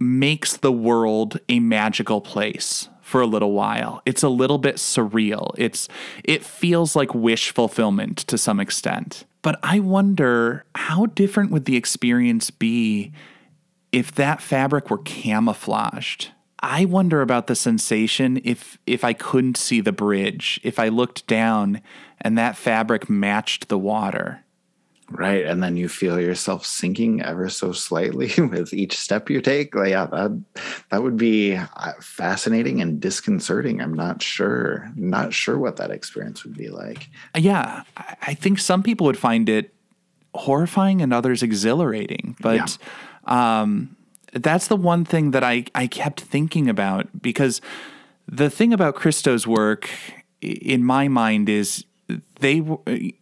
makes 0.01 0.57
the 0.57 0.73
world 0.73 1.39
a 1.49 1.61
magical 1.61 2.21
place 2.21 2.89
for 3.03 3.21
a 3.21 3.27
little 3.27 3.53
while. 3.53 4.03
It's 4.07 4.23
a 4.23 4.29
little 4.29 4.59
bit 4.59 4.77
surreal. 4.77 5.53
It's 5.59 5.89
it 6.25 6.45
feels 6.45 6.97
like 6.97 7.15
wish 7.15 7.53
fulfillment 7.53 8.19
to 8.19 8.39
some 8.39 8.59
extent. 8.59 9.25
But 9.43 9.59
I 9.63 9.81
wonder 9.81 10.65
how 10.75 11.07
different 11.07 11.51
would 11.51 11.65
the 11.65 11.77
experience 11.77 12.51
be 12.51 13.13
if 13.93 14.15
that 14.15 14.41
fabric 14.41 14.91
were 14.91 14.99
camouflaged? 14.99 16.29
I 16.63 16.85
wonder 16.85 17.23
about 17.23 17.47
the 17.47 17.57
sensation 17.57 18.41
if 18.45 18.79
if 18.87 19.03
I 19.03 19.13
couldn't 19.13 19.57
see 19.57 19.81
the 19.81 19.93
bridge, 19.93 20.61
if 20.63 20.79
I 20.79 20.89
looked 20.89 21.27
down 21.27 21.81
and 22.21 22.37
that 22.39 22.57
fabric 22.57 23.09
matched 23.09 23.69
the 23.69 23.79
water. 23.79 24.45
Right. 25.11 25.45
And 25.45 25.63
then 25.63 25.77
you 25.77 25.89
feel 25.89 26.21
yourself 26.21 26.65
sinking 26.65 27.21
ever 27.23 27.49
so 27.49 27.73
slightly 27.73 28.33
with 28.39 28.73
each 28.73 28.97
step 28.97 29.29
you 29.29 29.41
take. 29.41 29.75
Like, 29.75 29.91
yeah, 29.91 30.07
that 30.07 30.45
that 30.91 31.03
would 31.03 31.17
be 31.17 31.57
uh, 31.57 31.93
fascinating 32.01 32.81
and 32.81 33.01
disconcerting. 33.01 33.81
I'm 33.81 33.95
not 33.95 34.23
sure, 34.23 34.91
not 34.95 35.35
sure 35.35 35.59
what 35.59 35.77
that 35.77 35.91
experience 35.91 36.45
would 36.45 36.57
be 36.57 36.69
like. 36.69 37.09
Yeah. 37.37 37.83
I 37.97 38.35
think 38.35 38.61
some 38.61 38.83
people 38.83 39.07
would 39.07 39.19
find 39.19 39.49
it 39.49 39.75
horrifying 40.35 41.03
and 41.03 41.13
others 41.13 41.43
exhilarating. 41.43 42.37
But 42.41 42.79
yeah. 43.27 43.63
um, 43.63 43.97
that's 44.33 44.69
the 44.69 44.77
one 44.77 45.05
thing 45.05 45.33
that 45.33 45.43
I, 45.43 45.65
I 45.75 45.89
kept 45.89 46.21
thinking 46.21 46.69
about 46.69 47.09
because 47.21 47.61
the 48.29 48.49
thing 48.49 48.73
about 48.73 48.95
Christo's 48.95 49.47
work 49.47 49.91
in 50.41 50.85
my 50.85 51.09
mind 51.09 51.49
is 51.49 51.85
they 52.41 52.63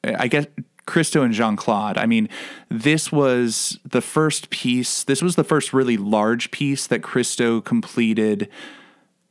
I 0.04 0.28
guess 0.28 0.46
Christo 0.88 1.22
and 1.22 1.34
Jeanne-Claude. 1.34 1.98
I 1.98 2.06
mean, 2.06 2.30
this 2.70 3.12
was 3.12 3.78
the 3.84 4.00
first 4.00 4.48
piece, 4.48 5.04
this 5.04 5.20
was 5.20 5.36
the 5.36 5.44
first 5.44 5.74
really 5.74 5.98
large 5.98 6.50
piece 6.50 6.86
that 6.86 7.02
Christo 7.02 7.60
completed 7.60 8.48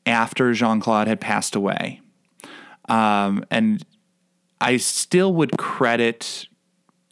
after 0.06 0.54
Jeanne-Claude 0.54 1.08
had 1.08 1.20
passed 1.20 1.56
away. 1.56 2.00
Um, 2.88 3.43
and 3.50 3.84
I 4.62 4.78
still 4.78 5.34
would 5.34 5.58
credit 5.58 6.48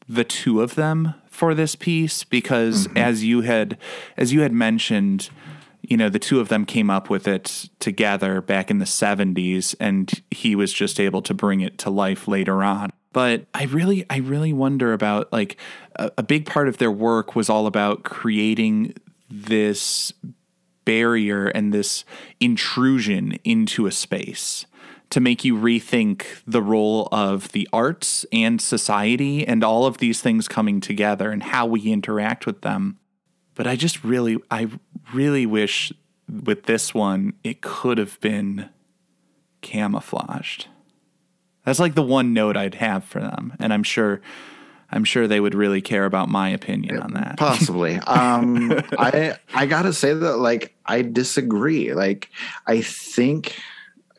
the 0.07 0.23
two 0.23 0.61
of 0.61 0.75
them 0.75 1.15
for 1.27 1.55
this 1.55 1.75
piece 1.75 2.23
because 2.23 2.87
mm-hmm. 2.87 2.97
as 2.97 3.23
you 3.23 3.41
had 3.41 3.77
as 4.15 4.31
you 4.31 4.41
had 4.41 4.53
mentioned 4.53 5.29
you 5.81 5.97
know 5.97 6.07
the 6.07 6.19
two 6.19 6.39
of 6.39 6.47
them 6.49 6.63
came 6.65 6.91
up 6.91 7.09
with 7.09 7.27
it 7.27 7.67
together 7.79 8.39
back 8.41 8.69
in 8.69 8.77
the 8.77 8.85
70s 8.85 9.75
and 9.79 10.23
he 10.29 10.55
was 10.55 10.71
just 10.71 10.99
able 10.99 11.23
to 11.23 11.33
bring 11.33 11.61
it 11.61 11.79
to 11.79 11.89
life 11.89 12.27
later 12.27 12.63
on 12.63 12.91
but 13.15 13.45
I 13.53 13.63
really, 13.63 14.05
I 14.09 14.17
really 14.17 14.51
wonder 14.51 14.91
about 14.91 15.31
like 15.31 15.55
a, 15.95 16.11
a 16.17 16.23
big 16.23 16.45
part 16.45 16.67
of 16.67 16.79
their 16.79 16.91
work 16.91 17.33
was 17.33 17.49
all 17.49 17.65
about 17.65 18.03
creating 18.03 18.93
this 19.29 20.11
barrier 20.83 21.47
and 21.47 21.73
this 21.73 22.03
intrusion 22.41 23.39
into 23.45 23.85
a 23.85 23.91
space 23.93 24.65
to 25.11 25.21
make 25.21 25.45
you 25.45 25.55
rethink 25.55 26.25
the 26.45 26.61
role 26.61 27.07
of 27.13 27.53
the 27.53 27.69
arts 27.71 28.25
and 28.33 28.59
society 28.59 29.47
and 29.47 29.63
all 29.63 29.85
of 29.85 29.99
these 29.99 30.19
things 30.19 30.49
coming 30.49 30.81
together 30.81 31.31
and 31.31 31.41
how 31.41 31.65
we 31.65 31.89
interact 31.89 32.45
with 32.45 32.63
them. 32.63 32.99
But 33.53 33.65
I 33.65 33.77
just 33.77 34.03
really, 34.03 34.39
I 34.51 34.67
really 35.13 35.45
wish 35.45 35.93
with 36.27 36.63
this 36.63 36.93
one, 36.93 37.31
it 37.45 37.61
could 37.61 37.97
have 37.97 38.19
been 38.19 38.71
camouflaged. 39.61 40.67
That's 41.65 41.79
like 41.79 41.95
the 41.95 42.03
one 42.03 42.33
note 42.33 42.55
I'd 42.55 42.75
have 42.75 43.03
for 43.03 43.19
them, 43.19 43.53
and 43.59 43.73
I'm 43.73 43.83
sure. 43.83 44.21
I'm 44.91 45.03
sure 45.03 45.27
they 45.27 45.39
would 45.39 45.55
really 45.55 45.81
care 45.81 46.05
about 46.05 46.29
my 46.29 46.47
opinion 46.49 47.01
on 47.01 47.13
that. 47.13 47.35
Possibly. 47.37 47.95
Um, 47.95 48.71
I 48.97 49.35
I 49.53 49.65
gotta 49.65 49.91
say 49.91 50.13
that 50.13 50.37
like 50.37 50.75
I 50.85 51.01
disagree. 51.01 51.93
Like 51.93 52.29
I 52.67 52.81
think 52.81 53.59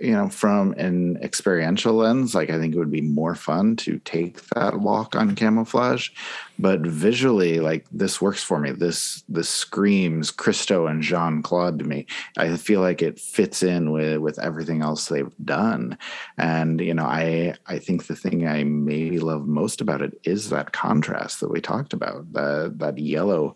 you 0.00 0.11
know 0.11 0.28
from 0.28 0.72
an 0.72 1.18
experiential 1.22 1.94
lens, 1.94 2.35
like 2.35 2.50
I 2.50 2.59
think 2.59 2.74
it 2.74 2.78
would 2.78 2.90
be 2.90 3.00
more 3.00 3.37
fun 3.37 3.76
to 3.76 4.00
take 4.00 4.42
that 4.50 4.80
walk 4.80 5.14
on 5.14 5.37
camouflage. 5.37 6.11
But 6.59 6.81
visually, 6.81 7.61
like 7.61 7.87
this 7.90 8.21
works 8.21 8.42
for 8.42 8.59
me. 8.59 8.73
This 8.73 9.23
this 9.29 9.49
screams 9.49 10.31
Christo 10.31 10.87
and 10.87 11.03
Jeanne-Claude 11.03 11.79
to 11.79 11.85
me. 11.85 12.07
I 12.37 12.57
feel 12.57 12.81
like 12.81 13.03
it 13.03 13.21
fits 13.21 13.62
in 13.62 13.92
with 13.92 14.19
with 14.19 14.38
everything 14.38 14.83
else 14.83 15.07
they've 15.07 15.33
done, 15.45 15.99
and 16.38 16.81
you 16.81 16.95
know, 16.95 17.05
I 17.05 17.55
I 17.66 17.79
think 17.79 18.07
the 18.07 18.16
thing 18.16 18.47
I 18.47 18.64
maybe 18.64 19.19
love 19.19 19.47
most 19.47 19.81
about 19.81 20.03
it 20.03 20.19
is 20.25 20.51
that 20.51 20.73
contrast 20.73 21.40
that 21.40 21.51
we 21.51 21.61
talked 21.61 21.92
about. 21.92 22.33
That 22.33 22.79
that 22.79 22.99
yellow 22.99 23.55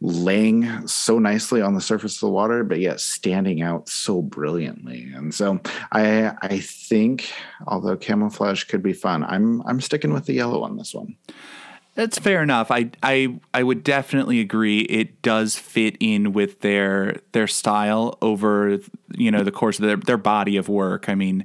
laying 0.00 0.86
so 0.86 1.18
nicely 1.18 1.62
on 1.62 1.74
the 1.74 1.80
surface 1.80 2.16
of 2.16 2.20
the 2.20 2.30
water, 2.30 2.62
but 2.64 2.80
yet 2.80 3.00
standing 3.00 3.62
out 3.62 3.88
so 3.88 4.20
brilliantly. 4.20 5.10
And 5.14 5.34
so 5.34 5.60
I 5.92 6.34
I 6.42 6.58
think 6.60 7.32
although 7.66 7.96
camouflage 7.96 8.64
could 8.64 8.82
be 8.82 8.92
fun, 8.92 9.24
I'm 9.24 9.62
I'm 9.62 9.80
sticking 9.80 10.12
with 10.12 10.26
the 10.26 10.34
yellow 10.34 10.62
on 10.62 10.76
this 10.76 10.94
one. 10.94 11.16
That's 11.94 12.18
fair 12.18 12.42
enough. 12.42 12.70
I 12.70 12.90
I 13.02 13.38
I 13.52 13.62
would 13.62 13.84
definitely 13.84 14.40
agree. 14.40 14.80
It 14.80 15.22
does 15.22 15.56
fit 15.56 15.96
in 16.00 16.32
with 16.32 16.60
their 16.60 17.20
their 17.32 17.46
style 17.46 18.18
over 18.20 18.78
you 19.16 19.30
know 19.30 19.44
the 19.44 19.52
course 19.52 19.78
of 19.78 19.86
their 19.86 19.96
their 19.96 20.16
body 20.16 20.56
of 20.56 20.68
work. 20.68 21.08
I 21.08 21.14
mean, 21.14 21.44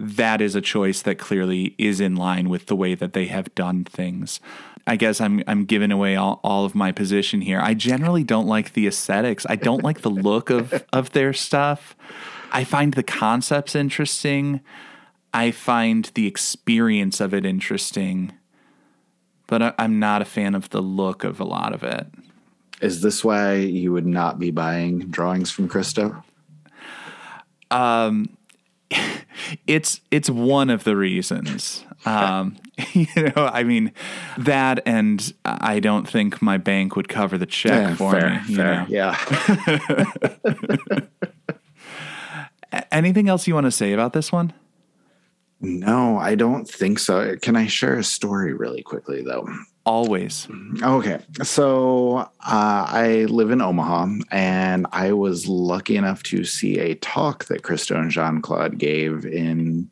that 0.00 0.40
is 0.40 0.56
a 0.56 0.60
choice 0.60 1.02
that 1.02 1.18
clearly 1.18 1.76
is 1.78 2.00
in 2.00 2.16
line 2.16 2.48
with 2.48 2.66
the 2.66 2.74
way 2.74 2.96
that 2.96 3.12
they 3.12 3.26
have 3.26 3.54
done 3.54 3.84
things. 3.84 4.40
I 4.84 4.96
guess 4.96 5.20
I'm 5.20 5.44
I'm 5.46 5.64
giving 5.64 5.92
away 5.92 6.16
all, 6.16 6.40
all 6.42 6.64
of 6.64 6.74
my 6.74 6.90
position 6.90 7.40
here. 7.40 7.60
I 7.60 7.74
generally 7.74 8.24
don't 8.24 8.48
like 8.48 8.72
the 8.72 8.88
aesthetics. 8.88 9.46
I 9.48 9.54
don't 9.54 9.84
like 9.84 10.00
the 10.00 10.10
look 10.10 10.50
of 10.50 10.84
of 10.92 11.12
their 11.12 11.32
stuff. 11.32 11.94
I 12.50 12.64
find 12.64 12.94
the 12.94 13.04
concepts 13.04 13.76
interesting. 13.76 14.60
I 15.32 15.52
find 15.52 16.10
the 16.14 16.26
experience 16.26 17.20
of 17.20 17.32
it 17.32 17.46
interesting 17.46 18.32
but 19.46 19.62
I, 19.62 19.74
I'm 19.78 19.98
not 19.98 20.22
a 20.22 20.24
fan 20.24 20.54
of 20.54 20.70
the 20.70 20.80
look 20.82 21.24
of 21.24 21.40
a 21.40 21.44
lot 21.44 21.72
of 21.72 21.82
it. 21.82 22.06
Is 22.80 23.00
this 23.02 23.24
why 23.24 23.54
you 23.54 23.92
would 23.92 24.06
not 24.06 24.38
be 24.38 24.50
buying 24.50 24.98
drawings 25.10 25.50
from 25.50 25.68
Christo? 25.68 26.22
Um, 27.70 28.36
it's 29.66 30.00
it's 30.10 30.28
one 30.28 30.70
of 30.70 30.84
the 30.84 30.96
reasons. 30.96 31.84
Um, 32.04 32.56
you 32.92 33.06
know, 33.16 33.50
I 33.52 33.62
mean, 33.62 33.92
that 34.36 34.82
and 34.84 35.32
I 35.44 35.80
don't 35.80 36.08
think 36.08 36.42
my 36.42 36.58
bank 36.58 36.96
would 36.96 37.08
cover 37.08 37.38
the 37.38 37.46
check 37.46 37.72
Yeah, 37.90 37.94
for 37.94 38.12
fair, 38.12 38.42
me. 38.48 38.54
Fair. 38.54 38.86
Yeah. 38.88 39.16
Anything 42.90 43.28
else 43.28 43.46
you 43.46 43.54
want 43.54 43.64
to 43.66 43.70
say 43.70 43.92
about 43.92 44.12
this 44.12 44.32
one? 44.32 44.52
No, 45.60 46.18
I 46.18 46.34
don't 46.34 46.68
think 46.68 46.98
so. 46.98 47.36
Can 47.36 47.56
I 47.56 47.66
share 47.66 47.98
a 47.98 48.04
story 48.04 48.52
really 48.52 48.82
quickly 48.82 49.22
though? 49.22 49.48
Always. 49.86 50.48
Okay. 50.82 51.18
So 51.42 52.16
uh, 52.16 52.28
I 52.40 53.26
live 53.28 53.50
in 53.50 53.60
Omaha 53.60 54.08
and 54.30 54.86
I 54.92 55.12
was 55.12 55.46
lucky 55.46 55.96
enough 55.96 56.22
to 56.24 56.44
see 56.44 56.78
a 56.78 56.94
talk 56.94 57.44
that 57.46 57.62
Christo 57.62 58.00
and 58.00 58.10
Jeanne-Claude 58.10 58.78
gave 58.78 59.26
in 59.26 59.90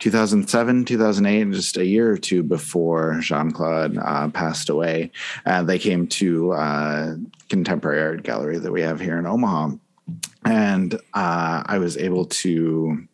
2007, 0.00 0.84
2008, 0.84 1.50
just 1.52 1.78
a 1.78 1.86
year 1.86 2.10
or 2.10 2.18
two 2.18 2.42
before 2.42 3.18
Jeanne-Claude 3.20 3.96
uh, 3.96 4.28
passed 4.28 4.68
away. 4.68 5.10
Uh, 5.46 5.62
they 5.62 5.78
came 5.78 6.06
to 6.08 6.52
uh, 6.52 7.14
Contemporary 7.48 8.02
Art 8.02 8.22
Gallery 8.24 8.58
that 8.58 8.72
we 8.72 8.82
have 8.82 9.00
here 9.00 9.18
in 9.18 9.26
Omaha. 9.26 9.70
And 10.44 10.94
uh, 11.14 11.62
I 11.64 11.78
was 11.78 11.96
able 11.96 12.26
to 12.26 13.08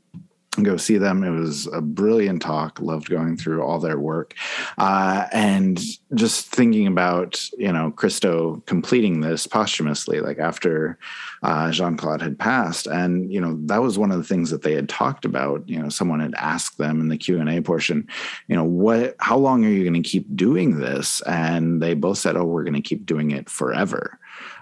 go 0.62 0.76
see 0.76 0.98
them. 0.98 1.24
It 1.24 1.30
was 1.30 1.66
a 1.66 1.80
brilliant 1.80 2.42
talk. 2.42 2.80
Loved 2.80 3.08
going 3.08 3.36
through 3.36 3.62
all 3.62 3.78
their 3.78 3.98
work, 3.98 4.34
uh, 4.78 5.26
and 5.32 5.80
just 6.14 6.46
thinking 6.46 6.86
about 6.86 7.42
you 7.56 7.72
know 7.72 7.90
Christo 7.90 8.62
completing 8.66 9.20
this 9.20 9.46
posthumously, 9.46 10.20
like 10.20 10.38
after 10.38 10.98
uh, 11.42 11.70
Jeanne-Claude 11.70 12.22
had 12.22 12.38
passed, 12.38 12.86
and 12.86 13.32
you 13.32 13.40
know 13.40 13.58
that 13.66 13.82
was 13.82 13.98
one 13.98 14.10
of 14.12 14.18
the 14.18 14.24
things 14.24 14.50
that 14.50 14.62
they 14.62 14.74
had 14.74 14.88
talked 14.88 15.24
about. 15.24 15.68
You 15.68 15.82
know, 15.82 15.88
someone 15.88 16.20
had 16.20 16.34
asked 16.34 16.78
them 16.78 17.00
in 17.00 17.08
the 17.08 17.18
Q 17.18 17.40
and 17.40 17.48
A 17.48 17.60
portion, 17.60 18.06
you 18.48 18.56
know, 18.56 18.64
what, 18.64 19.16
how 19.18 19.36
long 19.36 19.64
are 19.64 19.68
you 19.68 19.82
going 19.82 20.02
to 20.02 20.08
keep 20.08 20.36
doing 20.36 20.78
this? 20.78 21.20
And 21.22 21.82
they 21.82 21.94
both 21.94 22.18
said, 22.18 22.36
oh, 22.36 22.44
we're 22.44 22.64
going 22.64 22.74
to 22.74 22.80
keep 22.80 23.06
doing 23.06 23.30
it 23.30 23.48
forever. 23.48 24.18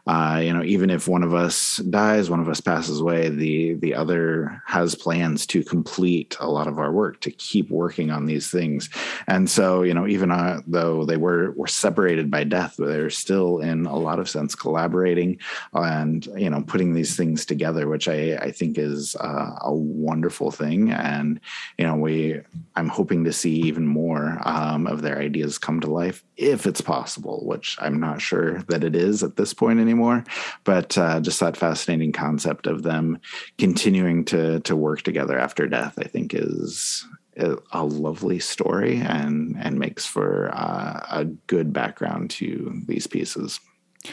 Uh, 0.07 0.41
you 0.43 0.53
know, 0.53 0.63
even 0.63 0.89
if 0.89 1.07
one 1.07 1.23
of 1.23 1.35
us 1.35 1.77
dies, 1.77 2.31
one 2.31 2.41
of 2.41 2.49
us 2.49 2.61
passes 2.61 3.01
away, 3.01 3.29
the 3.29 3.75
the 3.75 3.95
other 3.95 4.63
has 4.67 4.95
plans 4.95 5.47
to 5.47 5.63
complete 5.63 6.37
a 6.41 6.49
lot 6.49 6.67
of 6.67 6.79
our 6.79 6.91
work, 6.91 7.21
to 7.21 7.31
keep 7.31 7.71
working 7.71 8.11
on 8.11 8.25
these 8.25 8.51
things. 8.51 8.89
And 9.27 9.51
so, 9.51 9.83
you 9.83 9.93
know, 9.93 10.07
even 10.07 10.31
uh, 10.31 10.61
though 10.67 11.05
they 11.05 11.19
were 11.19 11.53
were 11.53 11.67
separated 11.67 12.31
by 12.31 12.45
death, 12.45 12.77
they're 12.79 13.11
still 13.11 13.59
in 13.59 13.85
a 13.85 13.97
lot 13.97 14.19
of 14.19 14.31
sense 14.31 14.55
collaborating 14.55 15.39
and 15.75 16.27
you 16.37 16.49
know 16.49 16.63
putting 16.63 16.95
these 16.95 17.15
things 17.17 17.45
together, 17.45 17.87
which 17.87 18.09
I 18.09 18.37
I 18.37 18.51
think 18.51 18.79
is 18.79 19.15
uh, 19.17 19.59
a 19.61 19.75
wonderful 19.75 20.51
thing. 20.51 20.91
And 20.91 21.39
you 21.77 21.87
know, 21.87 21.97
we 21.97 22.41
I'm 22.77 22.89
hoping 22.89 23.25
to 23.25 23.33
see 23.33 23.57
even 23.61 23.87
more 23.87 24.39
um, 24.45 24.87
of 24.87 25.03
their 25.03 25.19
ideas 25.19 25.59
come 25.59 25.81
to 25.81 25.91
life 25.91 26.25
if 26.39 26.67
it's 26.67 26.81
possible, 26.81 27.43
which 27.45 27.77
I'm 27.81 28.01
not 28.01 28.23
sure 28.23 28.63
that 28.69 28.85
it 28.85 28.97
is 28.97 29.23
at 29.23 29.37
this 29.37 29.53
point 29.53 29.68
anymore. 29.71 30.25
But 30.65 30.97
uh, 30.97 31.21
just 31.21 31.41
that 31.41 31.57
fascinating 31.57 32.13
concept 32.13 32.67
of 32.67 32.83
them 32.83 33.19
continuing 33.59 34.25
to 34.27 34.61
to 34.61 34.77
work 34.77 35.03
together 35.03 35.39
after 35.39 35.67
death, 35.67 35.99
I 35.99 36.05
think, 36.05 36.33
is 36.35 37.07
a 37.37 37.57
a 37.73 37.85
lovely 37.85 38.39
story 38.39 39.01
and 39.01 39.57
and 39.61 39.79
makes 39.79 40.07
for 40.07 40.51
uh, 40.53 41.07
a 41.11 41.25
good 41.25 41.73
background 41.73 42.31
to 42.31 42.83
these 42.87 43.07
pieces. 43.07 43.61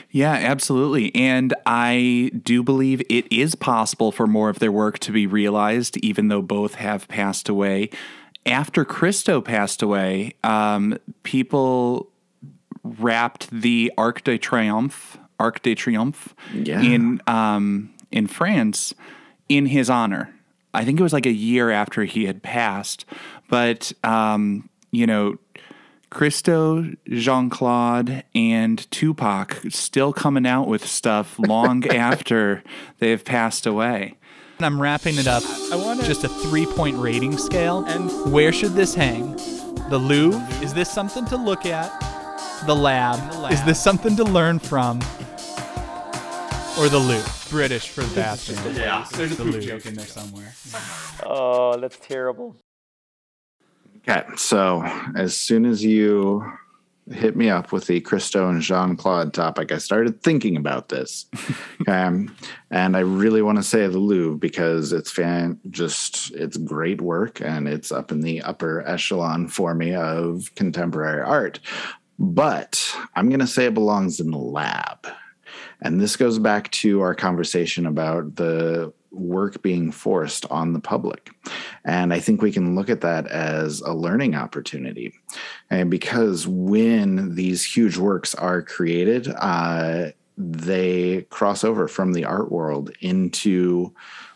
Yeah, 0.09 0.33
absolutely. 0.33 1.13
And 1.15 1.53
I 1.65 2.31
do 2.43 2.63
believe 2.63 3.01
it 3.09 3.31
is 3.31 3.55
possible 3.55 4.11
for 4.11 4.27
more 4.27 4.49
of 4.49 4.59
their 4.59 4.71
work 4.71 4.99
to 4.99 5.11
be 5.11 5.27
realized, 5.27 5.97
even 5.97 6.27
though 6.27 6.41
both 6.41 6.75
have 6.75 7.07
passed 7.07 7.49
away. 7.49 7.89
After 8.45 8.85
Christo 8.85 9.41
passed 9.41 9.81
away, 9.81 10.33
um, 10.43 10.97
people 11.23 12.11
wrapped 12.83 13.49
the 13.49 13.91
Arc 13.97 14.23
de 14.23 14.37
Triomphe, 14.37 15.17
Arc 15.39 15.61
de 15.61 15.75
Triomphe, 15.75 16.33
Yeah. 16.53 16.81
in 16.81 17.21
um, 17.27 17.89
in 18.11 18.27
France 18.27 18.93
in 19.49 19.67
his 19.67 19.89
honor. 19.89 20.33
I 20.73 20.83
think 20.85 20.99
it 20.99 21.03
was 21.03 21.13
like 21.13 21.25
a 21.25 21.31
year 21.31 21.69
after 21.71 22.03
he 22.03 22.25
had 22.25 22.43
passed, 22.43 23.05
but 23.49 23.91
um, 24.03 24.69
you 24.91 25.05
know, 25.07 25.37
Christo, 26.09 26.93
Jeanne-Claude, 27.09 28.23
and 28.33 28.89
Tupac 28.91 29.61
still 29.69 30.13
coming 30.13 30.45
out 30.47 30.67
with 30.67 30.85
stuff 30.85 31.37
long 31.39 31.85
after 31.89 32.63
they've 32.99 33.23
passed 33.23 33.65
away. 33.65 34.15
I'm 34.59 34.81
wrapping 34.81 35.17
it 35.17 35.27
up. 35.27 35.43
I 35.71 35.75
want 35.75 36.01
just 36.05 36.23
a 36.23 36.29
three 36.29 36.65
point 36.65 36.95
rating 36.97 37.37
scale. 37.37 37.83
And 37.85 38.09
where 38.31 38.53
should 38.53 38.73
this 38.73 38.95
hang? 38.95 39.35
The 39.89 39.97
Louvre? 39.97 40.39
Is 40.63 40.73
this 40.73 40.89
something 40.89 41.25
to 41.25 41.35
look 41.35 41.65
at? 41.65 41.91
The 42.65 42.73
lab? 42.75 43.51
Is 43.51 43.61
this 43.65 43.83
something 43.83 44.15
to 44.15 44.23
learn 44.23 44.59
from? 44.59 45.01
Or 46.77 46.89
the 46.89 46.99
Louvre? 46.99 47.49
British 47.49 47.87
for 47.87 48.01
that. 48.01 48.45
Yeah, 48.75 49.07
there's 49.13 49.31
a 49.31 49.35
the 49.35 49.43
Louvre 49.45 49.61
joke 49.61 49.85
in 49.85 49.93
there 49.93 50.05
somewhere. 50.05 50.53
Oh, 51.23 51.77
that's 51.79 51.97
terrible. 51.97 52.57
Okay, 53.99 54.25
so 54.35 54.83
as 55.15 55.37
soon 55.37 55.65
as 55.65 55.85
you 55.85 56.45
hit 57.11 57.37
me 57.37 57.49
up 57.49 57.71
with 57.71 57.87
the 57.87 58.01
Christo 58.01 58.49
and 58.49 58.61
Jeanne-Claude 58.61 59.33
topic, 59.33 59.71
I 59.71 59.77
started 59.77 60.21
thinking 60.21 60.57
about 60.57 60.89
this. 60.89 61.27
um, 61.87 62.35
and 62.69 62.97
I 62.97 63.01
really 63.01 63.41
want 63.41 63.57
to 63.57 63.63
say 63.63 63.87
the 63.87 63.97
Louvre 63.97 64.37
because 64.37 64.91
it's 64.91 65.11
fan 65.11 65.59
just 65.69 66.31
it's 66.31 66.57
great 66.57 66.99
work 66.99 67.39
and 67.39 67.69
it's 67.69 67.91
up 67.91 68.11
in 68.11 68.19
the 68.19 68.41
upper 68.41 68.85
echelon 68.85 69.47
for 69.47 69.73
me 69.73 69.95
of 69.95 70.53
contemporary 70.55 71.21
art. 71.21 71.61
But 72.19 72.95
I'm 73.15 73.29
going 73.29 73.39
to 73.39 73.47
say 73.47 73.65
it 73.65 73.73
belongs 73.73 74.19
in 74.19 74.31
the 74.31 74.37
lab. 74.37 75.07
And 75.85 76.01
this 76.01 76.15
goes 76.15 76.39
back 76.39 76.71
to 76.71 77.01
our 77.01 77.13
conversation 77.13 77.85
about 77.85 78.37
the 78.37 78.91
work 79.11 79.61
being 79.61 79.91
forced 79.91 80.47
on 80.49 80.73
the 80.73 80.79
public. 80.79 81.29
And 81.85 82.11
I 82.11 82.19
think 82.19 82.41
we 82.41 82.51
can 82.51 82.73
look 82.73 82.89
at 82.89 83.01
that 83.01 83.27
as 83.27 83.81
a 83.81 83.93
learning 83.93 84.33
opportunity. 84.33 85.13
And 85.69 85.91
because 85.91 86.47
when 86.47 87.35
these 87.35 87.63
huge 87.63 87.97
works 87.97 88.33
are 88.33 88.63
created, 88.63 89.27
uh, 89.27 90.07
they 90.39 91.21
cross 91.29 91.63
over 91.63 91.87
from 91.87 92.13
the 92.13 92.25
art 92.25 92.51
world 92.51 92.91
into 92.99 93.93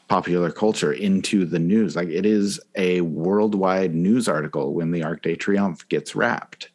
popular 0.10 0.52
culture 0.52 0.91
into 0.91 1.45
the 1.45 1.60
news. 1.60 1.95
Like 1.95 2.10
it 2.10 2.26
is 2.26 2.60
a 2.76 3.02
worldwide 3.02 3.93
news 3.93 4.28
article 4.28 4.74
when 4.74 4.91
the 4.91 5.04
Arc 5.04 5.22
de 5.22 5.36
Triomphe 5.36 5.88
gets 5.88 6.15
wrapped. 6.15 6.69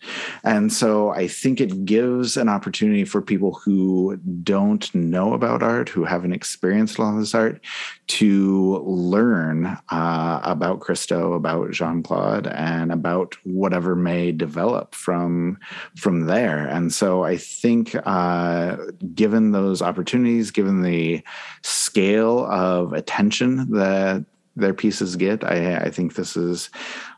And 0.45 0.73
so 0.73 1.11
I 1.11 1.27
think 1.27 1.61
it 1.61 1.85
gives 1.85 2.37
an 2.37 2.49
opportunity 2.49 3.05
for 3.05 3.21
people 3.21 3.53
who 3.53 4.17
don't 4.43 4.95
know 4.95 5.35
about 5.35 5.63
art, 5.63 5.89
who 5.89 6.05
haven't 6.05 6.33
experienced 6.33 6.99
a 6.99 7.03
lot 7.03 7.15
of 7.15 7.21
this 7.21 7.35
art, 7.35 7.61
to 8.07 8.79
learn 8.85 9.79
uh, 9.91 10.41
about 10.43 10.81
Christo, 10.81 11.33
about 11.33 11.71
Jeanne-Claude, 11.71 12.47
and 12.47 12.93
about 12.93 13.37
whatever 13.45 13.97
may 13.97 14.31
develop 14.33 14.95
from 14.95 15.59
from 15.97 16.27
there. 16.27 16.67
And 16.67 16.93
so 16.93 17.25
I 17.25 17.37
think, 17.37 17.97
uh, 18.05 18.77
given 19.15 19.53
those 19.53 19.81
opportunities, 19.81 20.51
given 20.51 20.83
the 20.83 21.23
scale 21.63 22.45
of 22.47 22.93
attention 22.93 23.71
that 23.71 24.25
their 24.57 24.75
pieces 24.75 25.17
get. 25.17 25.43
I, 25.43 25.77
I 25.77 25.91
think 25.91 26.15
this 26.15 26.37
is, 26.37 26.71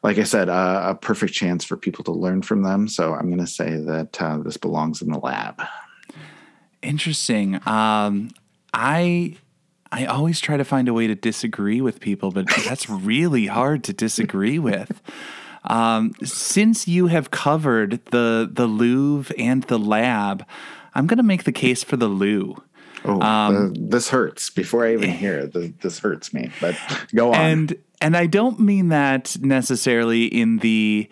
like 0.03 0.19
I 0.19 0.23
said, 0.23 0.49
uh, 0.49 0.85
a 0.87 0.95
perfect 0.95 1.35
chance 1.35 1.65
for 1.65 1.77
people 1.77 2.03
to 2.05 2.13
learn 2.13 2.43
from 2.43 2.63
them. 2.63 2.89
So 2.89 3.15
I'm 3.15 3.27
going 3.27 3.45
to 3.45 3.47
say 3.47 3.77
that 3.77 4.23
uh, 4.23 4.39
this 4.39 4.57
belongs 4.57 5.03
in 5.03 5.11
the 5.11 5.19
lab. 5.19 5.63
Interesting. 6.83 7.61
Um, 7.67 8.31
I 8.73 9.37
I 9.97 10.05
always 10.05 10.41
try 10.41 10.59
to 10.59 10.65
find 10.65 10.89
a 10.89 10.93
way 10.93 11.07
to 11.07 11.15
disagree 11.15 11.81
with 11.81 12.01
people, 12.01 12.31
but 12.31 12.47
that's 12.67 12.91
really 12.91 13.47
hard 13.47 13.83
to 13.85 13.95
disagree 13.95 14.59
with. 14.59 15.01
Um, 15.65 16.13
since 16.23 16.87
you 16.87 17.07
have 17.07 17.31
covered 17.31 18.05
the 18.07 18.49
the 18.51 18.67
Louvre 18.67 19.35
and 19.39 19.63
the 19.65 19.79
lab, 19.79 20.47
I'm 20.95 21.07
going 21.07 21.17
to 21.17 21.25
make 21.25 21.45
the 21.45 21.53
case 21.53 21.83
for 21.83 21.97
the 21.97 22.09
loo. 22.09 22.63
Oh, 23.07 23.21
um, 23.23 23.73
this 23.75 24.11
hurts. 24.11 24.51
Before 24.51 24.85
I 24.85 24.93
even 24.93 25.11
hear 25.11 25.39
it, 25.39 25.81
this 25.81 25.99
hurts 25.99 26.35
me. 26.35 26.51
But 26.61 26.77
go 27.15 27.33
on. 27.33 27.41
And 27.41 27.77
and 28.03 28.17
I 28.19 28.27
don't 28.27 28.61
mean 28.61 28.91
that 28.91 29.39
necessarily 29.41 30.27
in 30.27 30.59
the 30.59 31.09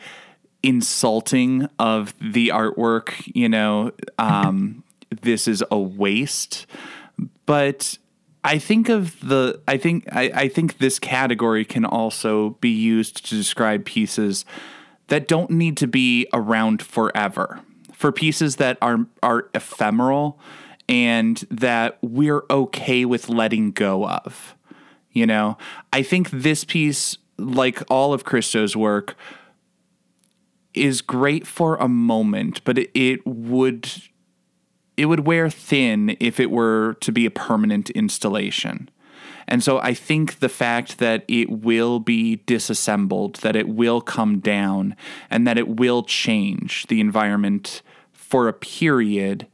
insulting 0.62 1.68
of 1.78 2.14
the 2.20 2.48
artwork. 2.48 3.14
You 3.34 3.48
know, 3.48 3.92
um, 4.18 4.84
this 5.22 5.48
is 5.48 5.64
a 5.70 5.78
waste. 5.78 6.66
But 7.46 7.98
I 8.44 8.58
think 8.58 8.90
of 8.90 9.18
the. 9.26 9.60
I 9.66 9.78
think 9.78 10.06
I, 10.12 10.30
I 10.34 10.48
think 10.48 10.78
this 10.78 10.98
category 10.98 11.64
can 11.64 11.86
also 11.86 12.50
be 12.60 12.70
used 12.70 13.26
to 13.26 13.36
describe 13.36 13.86
pieces 13.86 14.44
that 15.08 15.26
don't 15.26 15.50
need 15.50 15.78
to 15.78 15.86
be 15.86 16.28
around 16.32 16.82
forever. 16.82 17.60
For 17.94 18.12
pieces 18.12 18.56
that 18.56 18.76
are 18.82 19.06
are 19.22 19.48
ephemeral 19.54 20.38
and 20.88 21.38
that 21.50 21.98
we're 22.02 22.42
okay 22.50 23.06
with 23.06 23.30
letting 23.30 23.72
go 23.72 24.06
of. 24.06 24.54
You 25.12 25.26
know, 25.26 25.56
I 25.92 26.02
think 26.02 26.30
this 26.30 26.64
piece, 26.64 27.16
like 27.38 27.82
all 27.88 28.12
of 28.12 28.24
Christo's 28.24 28.76
work, 28.76 29.16
is 30.74 31.00
great 31.00 31.46
for 31.46 31.76
a 31.76 31.88
moment, 31.88 32.62
but 32.64 32.76
it, 32.76 32.90
it 32.94 33.26
would 33.26 33.90
it 34.96 35.06
would 35.06 35.26
wear 35.26 35.50
thin 35.50 36.16
if 36.20 36.38
it 36.38 36.50
were 36.50 36.96
to 37.00 37.12
be 37.12 37.26
a 37.26 37.30
permanent 37.30 37.90
installation. 37.90 38.88
And 39.46 39.62
so 39.62 39.78
I 39.78 39.92
think 39.92 40.38
the 40.38 40.48
fact 40.48 40.98
that 40.98 41.24
it 41.28 41.50
will 41.50 42.00
be 42.00 42.36
disassembled, 42.46 43.36
that 43.36 43.56
it 43.56 43.68
will 43.68 44.00
come 44.00 44.38
down, 44.38 44.96
and 45.30 45.46
that 45.46 45.58
it 45.58 45.68
will 45.68 46.02
change 46.02 46.86
the 46.86 47.00
environment 47.00 47.82
for 48.12 48.48
a 48.48 48.52
period 48.52 49.46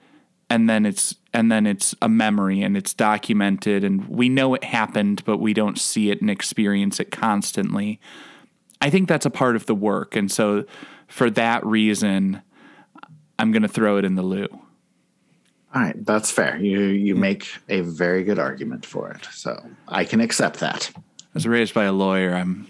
and 0.51 0.69
then 0.69 0.85
it's 0.85 1.15
and 1.33 1.51
then 1.51 1.67
it's 1.67 1.95
a 2.03 2.09
memory 2.09 2.61
and 2.61 2.77
it's 2.77 2.93
documented 2.93 3.85
and 3.85 4.09
we 4.09 4.29
know 4.29 4.55
it 4.55 4.65
happened 4.65 5.23
but 5.25 5.39
we 5.39 5.55
don't 5.55 5.79
see 5.79 6.11
it 6.11 6.21
and 6.21 6.29
experience 6.29 6.99
it 6.99 7.11
constantly 7.11 8.01
i 8.81 8.91
think 8.91 9.09
that's 9.09 9.27
a 9.27 9.31
part 9.31 9.55
of 9.55 9.67
the 9.67 9.75
work 9.75 10.17
and 10.17 10.31
so 10.31 10.65
for 11.07 11.31
that 11.31 11.65
reason 11.65 12.43
i'm 13.39 13.53
going 13.53 13.63
to 13.63 13.69
throw 13.69 13.97
it 13.97 14.05
in 14.05 14.17
the 14.17 14.23
loo 14.23 14.49
all 15.75 15.83
right 15.83 16.05
that's 16.05 16.31
fair. 16.31 16.57
You 16.59 16.81
you 16.81 17.15
make 17.15 17.47
a 17.69 17.81
very 17.81 18.25
good 18.25 18.39
argument 18.39 18.85
for 18.85 19.11
it 19.11 19.27
so 19.33 19.63
i 19.89 20.05
can 20.05 20.21
accept 20.21 20.61
that. 20.61 20.91
I 20.97 21.01
was 21.35 21.47
raised 21.47 21.75
by 21.75 21.85
a 21.85 21.93
lawyer 21.93 22.35
i'm 22.35 22.69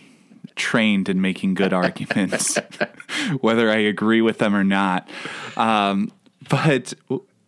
trained 0.57 1.09
in 1.09 1.21
making 1.21 1.55
good 1.55 1.73
arguments 1.73 2.59
whether 3.41 3.71
i 3.71 3.77
agree 3.77 4.21
with 4.23 4.39
them 4.39 4.55
or 4.55 4.65
not. 4.65 5.09
Um, 5.57 6.13
but 6.49 6.95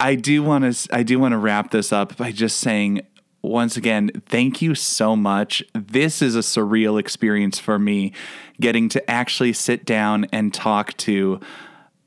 I 0.01 0.17
do 0.17 0.43
want 0.43 0.73
to 0.73 0.95
I 0.95 1.03
do 1.03 1.19
want 1.19 1.33
to 1.33 1.39
wrap 1.39 1.71
this 1.71 1.93
up 1.93 2.17
by 2.17 2.33
just 2.33 2.59
saying 2.59 3.03
once 3.43 3.77
again, 3.77 4.11
thank 4.27 4.63
you 4.63 4.75
so 4.75 5.17
much. 5.17 5.65
This 5.75 6.23
is 6.23 6.37
a 6.37 6.41
surreal 6.41 6.99
experience 6.99 7.59
for 7.59 7.79
me 7.79 8.13
getting 8.61 8.89
to 8.91 9.11
actually 9.11 9.53
sit 9.53 9.85
down 9.85 10.27
and 10.33 10.55
talk 10.55 10.97
to 10.99 11.41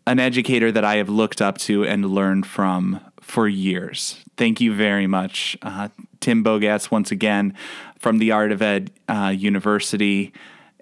an 0.08 0.20
educator 0.20 0.72
that 0.72 0.86
I 0.86 0.96
have 0.96 1.10
looked 1.10 1.42
up 1.42 1.58
to 1.60 1.84
and 1.84 2.06
learned 2.06 2.46
from 2.46 3.02
for 3.26 3.48
years. 3.48 4.24
Thank 4.38 4.62
you 4.62 4.74
very 4.74 5.08
much, 5.08 5.58
uh, 5.64 5.90
Tim 6.20 6.44
Bogatz, 6.44 6.92
once 6.92 7.10
again 7.12 7.56
from 7.98 8.20
the 8.20 8.32
Art 8.32 8.52
of 8.52 8.62
Ed 8.62 8.92
uh, 9.10 9.34
University. 9.36 10.32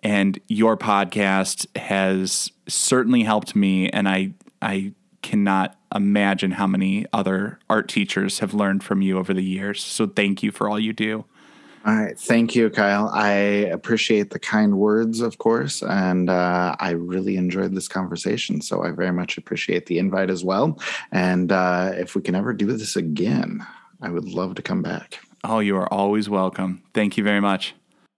And 0.03 0.37
your 0.49 0.75
podcast 0.75 1.65
has 1.77 2.51
certainly 2.67 3.23
helped 3.23 3.55
me, 3.55 3.89
and 3.89 4.09
I 4.09 4.33
I 4.61 4.91
cannot 5.21 5.77
imagine 5.95 6.51
how 6.51 6.67
many 6.67 7.05
other 7.13 7.59
art 7.69 7.87
teachers 7.87 8.39
have 8.39 8.53
learned 8.53 8.83
from 8.83 9.01
you 9.01 9.17
over 9.17 9.33
the 9.33 9.43
years. 9.43 9.81
So 9.81 10.05
thank 10.05 10.43
you 10.43 10.51
for 10.51 10.69
all 10.69 10.77
you 10.77 10.91
do. 10.91 11.23
All 11.85 11.93
right. 11.93 12.17
Thank 12.17 12.55
you, 12.55 12.69
Kyle. 12.69 13.09
I 13.13 13.31
appreciate 13.31 14.29
the 14.29 14.39
kind 14.39 14.77
words, 14.77 15.19
of 15.19 15.37
course. 15.37 15.81
And 15.81 16.29
uh, 16.29 16.77
I 16.79 16.91
really 16.91 17.35
enjoyed 17.35 17.75
this 17.75 17.89
conversation. 17.89 18.61
So 18.61 18.83
I 18.83 18.91
very 18.91 19.11
much 19.11 19.37
appreciate 19.37 19.87
the 19.87 19.99
invite 19.99 20.29
as 20.29 20.45
well. 20.45 20.79
And 21.11 21.51
uh, 21.51 21.91
if 21.95 22.15
we 22.15 22.21
can 22.21 22.35
ever 22.35 22.53
do 22.53 22.67
this 22.67 22.95
again, 22.95 23.65
I 24.01 24.09
would 24.09 24.29
love 24.29 24.55
to 24.55 24.61
come 24.61 24.81
back. 24.81 25.19
Oh, 25.43 25.59
you 25.59 25.75
are 25.75 25.91
always 25.91 26.29
welcome. 26.29 26.83
Thank 26.93 27.17
you 27.17 27.23
very 27.23 27.41
much. 27.41 27.75